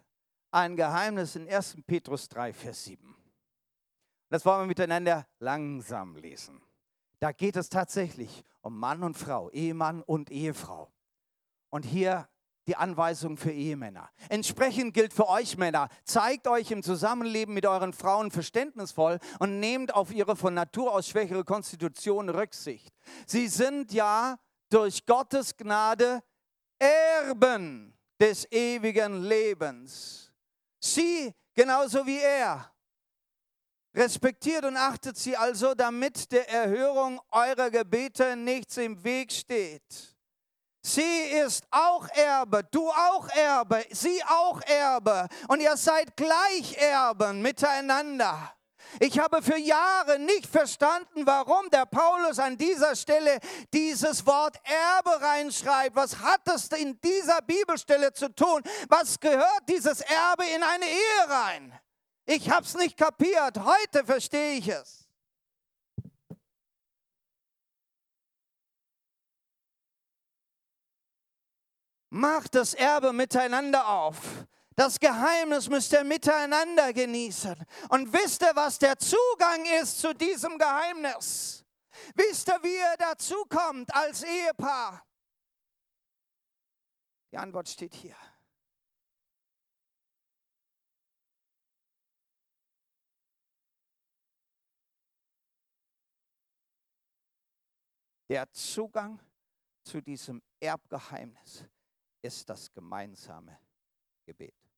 ein 0.51 0.77
Geheimnis 0.77 1.37
in 1.37 1.49
1. 1.49 1.79
Petrus 1.87 2.29
3, 2.29 2.53
Vers 2.53 2.85
7. 2.85 3.17
Das 4.29 4.45
wollen 4.45 4.61
wir 4.61 4.67
miteinander 4.67 5.27
langsam 5.39 6.17
lesen. 6.17 6.61
Da 7.19 7.33
geht 7.33 7.57
es 7.57 7.69
tatsächlich 7.69 8.45
um 8.63 8.79
Mann 8.79 9.03
und 9.03 9.17
Frau, 9.17 9.51
Ehemann 9.51 10.03
und 10.03 10.31
Ehefrau. 10.31 10.93
Und 11.71 11.85
hier 11.85 12.29
die 12.67 12.77
Anweisung 12.77 13.37
für 13.37 13.51
Ehemänner. 13.51 14.11
Entsprechend 14.29 14.95
gilt 14.95 15.13
für 15.13 15.29
euch 15.29 15.57
Männer, 15.57 15.89
zeigt 16.05 16.47
euch 16.47 16.71
im 16.71 16.83
Zusammenleben 16.83 17.53
mit 17.53 17.67
euren 17.67 17.93
Frauen 17.93 18.31
verständnisvoll 18.31 19.19
und 19.41 19.59
nehmt 19.59 19.95
auf 19.95 20.13
ihre 20.13 20.37
von 20.37 20.55
Natur 20.55 20.93
aus 20.93 21.09
schwächere 21.09 21.43
Konstitution 21.43 22.29
Rücksicht. 22.29 22.95
Sie 23.27 23.49
sind 23.49 23.93
ja 23.93 24.39
durch 24.69 25.05
Gottes 25.05 25.57
Gnade 25.57 26.23
Erben 26.81 27.97
des 28.19 28.51
ewigen 28.51 29.23
Lebens. 29.23 30.33
Sie 30.81 31.33
genauso 31.55 32.05
wie 32.07 32.19
er. 32.19 32.73
Respektiert 33.95 34.65
und 34.65 34.77
achtet 34.77 35.17
sie 35.17 35.37
also, 35.37 35.75
damit 35.75 36.31
der 36.31 36.49
Erhörung 36.49 37.21
eurer 37.31 37.71
Gebete 37.71 38.37
nichts 38.37 38.77
im 38.77 39.03
Weg 39.03 39.33
steht. 39.33 40.17
Sie 40.83 41.23
ist 41.45 41.65
auch 41.71 42.09
Erbe, 42.09 42.65
du 42.71 42.89
auch 42.89 43.29
Erbe, 43.31 43.85
sie 43.91 44.23
auch 44.25 44.63
Erbe 44.63 45.29
und 45.49 45.61
ihr 45.61 45.77
seid 45.77 46.17
gleich 46.17 46.77
Erben 46.79 47.43
miteinander. 47.43 48.55
Ich 48.99 49.19
habe 49.19 49.43
für 49.43 49.57
Jahre 49.57 50.19
nicht 50.19 50.47
verstanden, 50.47 51.27
warum 51.27 51.71
der 51.71 51.87
Paulus 51.87 52.39
an 52.39 52.59
dieser 52.59 52.97
Stelle 52.97 53.39
dieses 53.73 54.27
Wort 54.27 54.57
Erbe 54.65 55.23
reinschreibt. 55.23 55.95
Was 55.95 56.19
hat 56.19 56.41
es 56.47 56.69
in 56.69 57.01
dieser 57.01 57.41
Bibelstelle 57.43 58.13
zu 58.13 58.35
tun? 58.35 58.63
Was 58.89 59.21
gehört 59.21 59.63
dieses 59.69 60.01
Erbe 60.01 60.45
in 60.47 60.63
eine 60.63 60.87
Ehe 60.87 61.29
rein? 61.29 61.79
Ich 62.27 62.51
habe 62.51 62.65
es 62.65 62.75
nicht 62.75 62.97
kapiert. 62.97 63.59
Heute 63.59 64.05
verstehe 64.05 64.55
ich 64.55 64.69
es. 64.69 65.09
Macht 72.11 72.57
das 72.57 72.75
Erbe 72.75 73.13
miteinander 73.13 73.87
auf. 73.87 74.17
Das 74.81 74.99
Geheimnis 74.99 75.69
müsst 75.69 75.93
ihr 75.93 76.05
miteinander 76.05 76.95
genießen. 76.95 77.55
Und 77.91 78.11
wisst 78.15 78.41
ihr, 78.41 78.57
was 78.57 78.79
der 78.79 78.97
Zugang 78.97 79.63
ist 79.79 80.01
zu 80.01 80.15
diesem 80.15 80.57
Geheimnis? 80.57 81.67
Wisst 82.15 82.49
ihr, 82.49 82.59
wie 82.63 82.77
ihr 82.77 82.97
dazukommt 82.97 83.95
als 83.95 84.23
Ehepaar? 84.23 85.07
Die 87.31 87.37
Antwort 87.37 87.69
steht 87.69 87.95
hier. 87.95 88.17
Der 98.31 98.51
Zugang 98.51 99.21
zu 99.83 100.01
diesem 100.01 100.41
Erbgeheimnis 100.59 101.67
ist 102.23 102.49
das 102.49 102.73
gemeinsame 102.73 103.61
Gebet. 104.25 104.70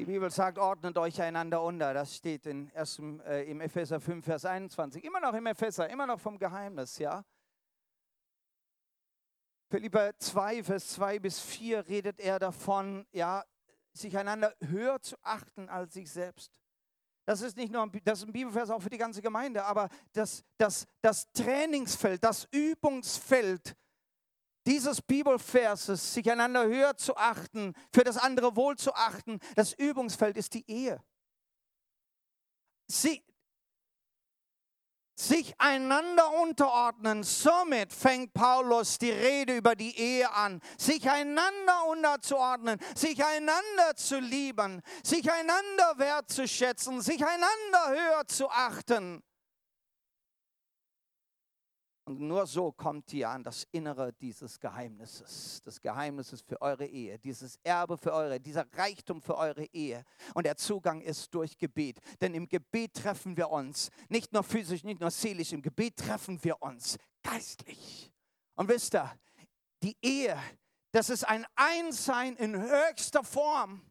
Die 0.00 0.06
Bibel 0.06 0.30
sagt, 0.30 0.56
ordnet 0.56 0.96
euch 0.96 1.20
einander 1.20 1.62
unter. 1.62 1.92
Das 1.92 2.16
steht 2.16 2.46
in 2.46 2.72
1, 2.74 3.02
äh, 3.26 3.42
im 3.50 3.60
Epheser 3.60 4.00
5, 4.00 4.24
Vers 4.24 4.46
21. 4.46 5.04
Immer 5.04 5.20
noch 5.20 5.34
im 5.34 5.44
Epheser, 5.44 5.90
immer 5.90 6.06
noch 6.06 6.18
vom 6.18 6.38
Geheimnis, 6.38 6.96
ja. 6.96 7.22
Philippa 9.68 10.16
2, 10.16 10.64
Vers 10.64 10.88
2 10.92 11.18
bis 11.18 11.40
4 11.40 11.86
redet 11.86 12.18
er 12.18 12.38
davon, 12.38 13.06
ja, 13.12 13.44
sich 13.92 14.16
einander 14.16 14.54
höher 14.60 15.02
zu 15.02 15.16
achten 15.20 15.68
als 15.68 15.92
sich 15.92 16.10
selbst. 16.10 16.58
Das 17.26 17.42
ist 17.42 17.58
nicht 17.58 17.70
nur 17.70 17.82
ein, 17.82 17.92
das 18.02 18.20
ist 18.20 18.24
ein 18.24 18.32
Bibelvers 18.32 18.70
auch 18.70 18.80
für 18.80 18.88
die 18.88 18.96
ganze 18.96 19.20
Gemeinde, 19.20 19.66
aber 19.66 19.90
das, 20.14 20.42
das, 20.56 20.86
das 21.02 21.30
Trainingsfeld, 21.32 22.24
das 22.24 22.48
Übungsfeld 22.50 23.76
dieses 24.66 25.00
Bibelverses, 25.02 26.14
sich 26.14 26.30
einander 26.30 26.64
höher 26.64 26.96
zu 26.96 27.16
achten, 27.16 27.74
für 27.92 28.04
das 28.04 28.16
andere 28.16 28.56
wohl 28.56 28.76
zu 28.76 28.94
achten, 28.94 29.40
das 29.56 29.72
Übungsfeld 29.72 30.36
ist 30.36 30.54
die 30.54 30.70
Ehe. 30.70 31.02
Sie, 32.86 33.22
sich 35.20 35.54
einander 35.58 36.32
unterordnen. 36.40 37.22
Somit 37.22 37.92
fängt 37.92 38.32
Paulus 38.32 38.98
die 38.98 39.10
Rede 39.10 39.56
über 39.56 39.76
die 39.76 39.96
Ehe 39.96 40.32
an. 40.32 40.60
Sich 40.78 41.08
einander 41.08 41.84
unterzuordnen, 41.88 42.78
sich 42.94 43.22
einander 43.24 43.94
zu 43.96 44.18
lieben, 44.18 44.82
sich 45.04 45.30
einander 45.30 45.98
wertzuschätzen, 45.98 47.02
sich 47.02 47.22
einander 47.24 47.90
höher 47.90 48.26
zu 48.26 48.48
achten. 48.48 49.22
Und 52.10 52.18
nur 52.22 52.44
so 52.44 52.72
kommt 52.72 53.12
ihr 53.12 53.28
an 53.28 53.44
das 53.44 53.68
Innere 53.70 54.12
dieses 54.12 54.58
Geheimnisses, 54.58 55.62
des 55.62 55.80
Geheimnisses 55.80 56.40
für 56.40 56.60
eure 56.60 56.84
Ehe, 56.84 57.20
dieses 57.20 57.56
Erbe 57.62 57.96
für 57.96 58.12
eure, 58.12 58.40
dieser 58.40 58.66
Reichtum 58.72 59.22
für 59.22 59.36
eure 59.36 59.64
Ehe. 59.66 60.02
Und 60.34 60.44
der 60.44 60.56
Zugang 60.56 61.02
ist 61.02 61.32
durch 61.32 61.56
Gebet. 61.56 62.00
Denn 62.20 62.34
im 62.34 62.48
Gebet 62.48 62.94
treffen 62.94 63.36
wir 63.36 63.48
uns, 63.50 63.90
nicht 64.08 64.32
nur 64.32 64.42
physisch, 64.42 64.82
nicht 64.82 65.00
nur 65.00 65.12
seelisch, 65.12 65.52
im 65.52 65.62
Gebet 65.62 65.98
treffen 65.98 66.42
wir 66.42 66.60
uns 66.60 66.98
geistlich. 67.22 68.10
Und 68.56 68.68
wisst 68.68 68.96
ihr, 68.96 69.08
die 69.80 69.96
Ehe, 70.02 70.36
das 70.90 71.10
ist 71.10 71.22
ein 71.22 71.46
Einsein 71.54 72.34
in 72.34 72.60
höchster 72.60 73.22
Form. 73.22 73.82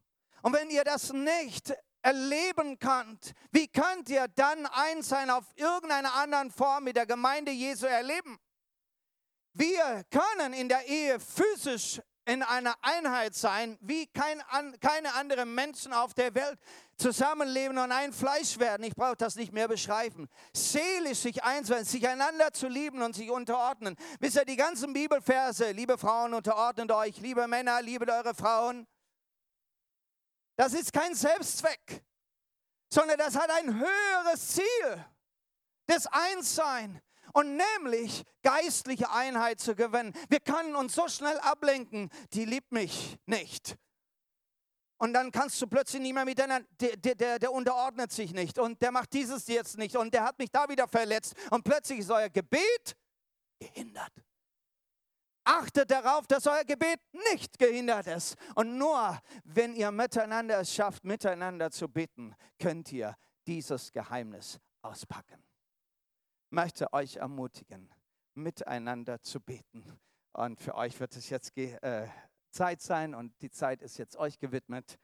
Und 0.41 0.51
wenn 0.51 0.69
ihr 0.69 0.83
das 0.83 1.13
nicht 1.13 1.73
erleben 2.01 2.79
könnt, 2.79 3.33
wie 3.51 3.67
könnt 3.67 4.09
ihr 4.09 4.27
dann 4.29 4.65
eins 4.67 5.09
sein 5.09 5.29
auf 5.29 5.45
irgendeiner 5.55 6.13
anderen 6.15 6.51
Form 6.51 6.85
mit 6.85 6.95
der 6.95 7.05
Gemeinde 7.05 7.51
Jesu 7.51 7.85
erleben? 7.85 8.39
Wir 9.53 10.03
können 10.09 10.53
in 10.53 10.69
der 10.69 10.87
Ehe 10.87 11.19
physisch 11.19 12.01
in 12.29 12.43
einer 12.43 12.75
Einheit 12.81 13.33
sein, 13.33 13.77
wie 13.81 14.05
kein, 14.05 14.39
keine 14.79 15.13
anderen 15.15 15.53
Menschen 15.55 15.93
auf 15.93 16.13
der 16.13 16.35
Welt 16.35 16.59
zusammenleben 16.95 17.77
und 17.77 17.91
ein 17.91 18.13
Fleisch 18.13 18.59
werden. 18.59 18.83
Ich 18.83 18.93
brauche 18.93 19.15
das 19.15 19.35
nicht 19.35 19.51
mehr 19.51 19.67
beschreiben. 19.67 20.29
Seelisch 20.53 21.19
sich 21.19 21.43
eins 21.43 21.69
werden, 21.69 21.85
sich 21.85 22.07
einander 22.07 22.53
zu 22.53 22.67
lieben 22.67 23.01
und 23.01 23.15
sich 23.15 23.31
unterordnen. 23.31 23.95
Wisst 24.19 24.35
ihr, 24.35 24.45
die 24.45 24.57
ganzen 24.57 24.93
Bibelverse, 24.93 25.71
liebe 25.71 25.97
Frauen, 25.97 26.35
unterordnet 26.35 26.91
euch, 26.91 27.19
liebe 27.19 27.47
Männer, 27.47 27.81
liebe 27.81 28.05
eure 28.11 28.35
Frauen, 28.35 28.85
das 30.59 30.73
ist 30.73 30.91
kein 30.91 31.15
Selbstzweck, 31.15 32.03
sondern 32.93 33.17
das 33.17 33.33
hat 33.37 33.49
ein 33.49 33.79
höheres 33.79 34.55
Ziel, 34.55 35.05
das 35.87 36.05
Einssein 36.07 37.01
und 37.31 37.55
nämlich 37.55 38.25
geistliche 38.43 39.09
Einheit 39.09 39.61
zu 39.61 39.73
gewinnen. 39.73 40.11
Wir 40.27 40.41
können 40.41 40.75
uns 40.75 40.95
so 40.95 41.07
schnell 41.07 41.39
ablenken, 41.39 42.09
die 42.33 42.43
liebt 42.43 42.73
mich 42.73 43.17
nicht. 43.25 43.77
Und 44.97 45.13
dann 45.13 45.31
kannst 45.31 45.61
du 45.61 45.67
plötzlich 45.67 46.01
nicht 46.01 46.13
mehr 46.13 46.25
mit 46.25 46.37
deiner, 46.37 46.59
der, 46.81 46.97
der, 46.97 47.39
der 47.39 47.53
unterordnet 47.53 48.11
sich 48.11 48.33
nicht 48.33 48.59
und 48.59 48.81
der 48.81 48.91
macht 48.91 49.13
dieses 49.13 49.47
jetzt 49.47 49.77
nicht 49.77 49.95
und 49.95 50.13
der 50.13 50.25
hat 50.25 50.39
mich 50.39 50.51
da 50.51 50.67
wieder 50.67 50.89
verletzt 50.89 51.35
und 51.51 51.63
plötzlich 51.63 51.99
ist 51.99 52.11
euer 52.11 52.27
Gebet 52.27 52.97
gehindert. 53.59 54.11
Achtet 55.51 55.89
darauf, 55.89 56.27
dass 56.27 56.45
euer 56.45 56.63
Gebet 56.63 56.99
nicht 57.31 57.57
gehindert 57.57 58.05
ist. 58.05 58.37
Und 58.53 58.77
nur 58.77 59.19
wenn 59.43 59.73
ihr 59.73 59.91
miteinander 59.91 60.59
es 60.59 60.71
schafft, 60.71 61.03
miteinander 61.03 61.71
zu 61.71 61.89
beten, 61.89 62.35
könnt 62.59 62.91
ihr 62.91 63.15
dieses 63.47 63.91
Geheimnis 63.91 64.59
auspacken. 64.83 65.43
Ich 66.45 66.51
möchte 66.51 66.93
euch 66.93 67.15
ermutigen, 67.15 67.91
miteinander 68.35 69.23
zu 69.23 69.41
beten. 69.41 69.99
Und 70.33 70.61
für 70.61 70.75
euch 70.75 70.99
wird 70.99 71.15
es 71.15 71.31
jetzt 71.31 71.57
äh, 71.57 72.07
Zeit 72.51 72.81
sein 72.81 73.15
und 73.15 73.33
die 73.41 73.49
Zeit 73.49 73.81
ist 73.81 73.97
jetzt 73.97 74.17
euch 74.17 74.37
gewidmet. 74.37 74.99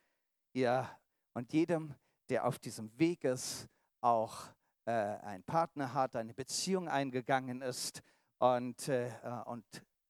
Ihr 0.53 0.87
und 1.33 1.53
jedem, 1.53 1.95
der 2.29 2.45
auf 2.45 2.59
diesem 2.59 2.95
Weg 2.99 3.23
ist, 3.23 3.67
auch 4.01 4.43
äh, 4.85 4.91
einen 4.91 5.43
Partner 5.43 5.95
hat, 5.95 6.15
eine 6.15 6.35
Beziehung 6.35 6.87
eingegangen 6.87 7.63
ist, 7.63 8.03
und, 8.37 8.89
äh, 8.89 9.11
und 9.45 9.65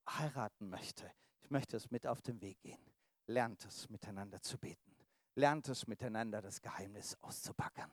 heiraten 0.07 0.69
möchte, 0.69 1.11
ich 1.41 1.49
möchte 1.49 1.77
es 1.77 1.91
mit 1.91 2.07
auf 2.07 2.21
den 2.21 2.41
Weg 2.41 2.59
gehen. 2.61 2.79
Lernt 3.27 3.65
es 3.65 3.89
miteinander 3.89 4.41
zu 4.41 4.57
beten. 4.57 4.95
Lernt 5.35 5.67
es 5.67 5.87
miteinander 5.87 6.41
das 6.41 6.61
Geheimnis 6.61 7.17
auszupacken. 7.21 7.91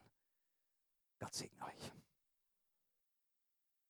Gott 1.18 1.34
segne 1.34 1.64
euch. 1.64 1.92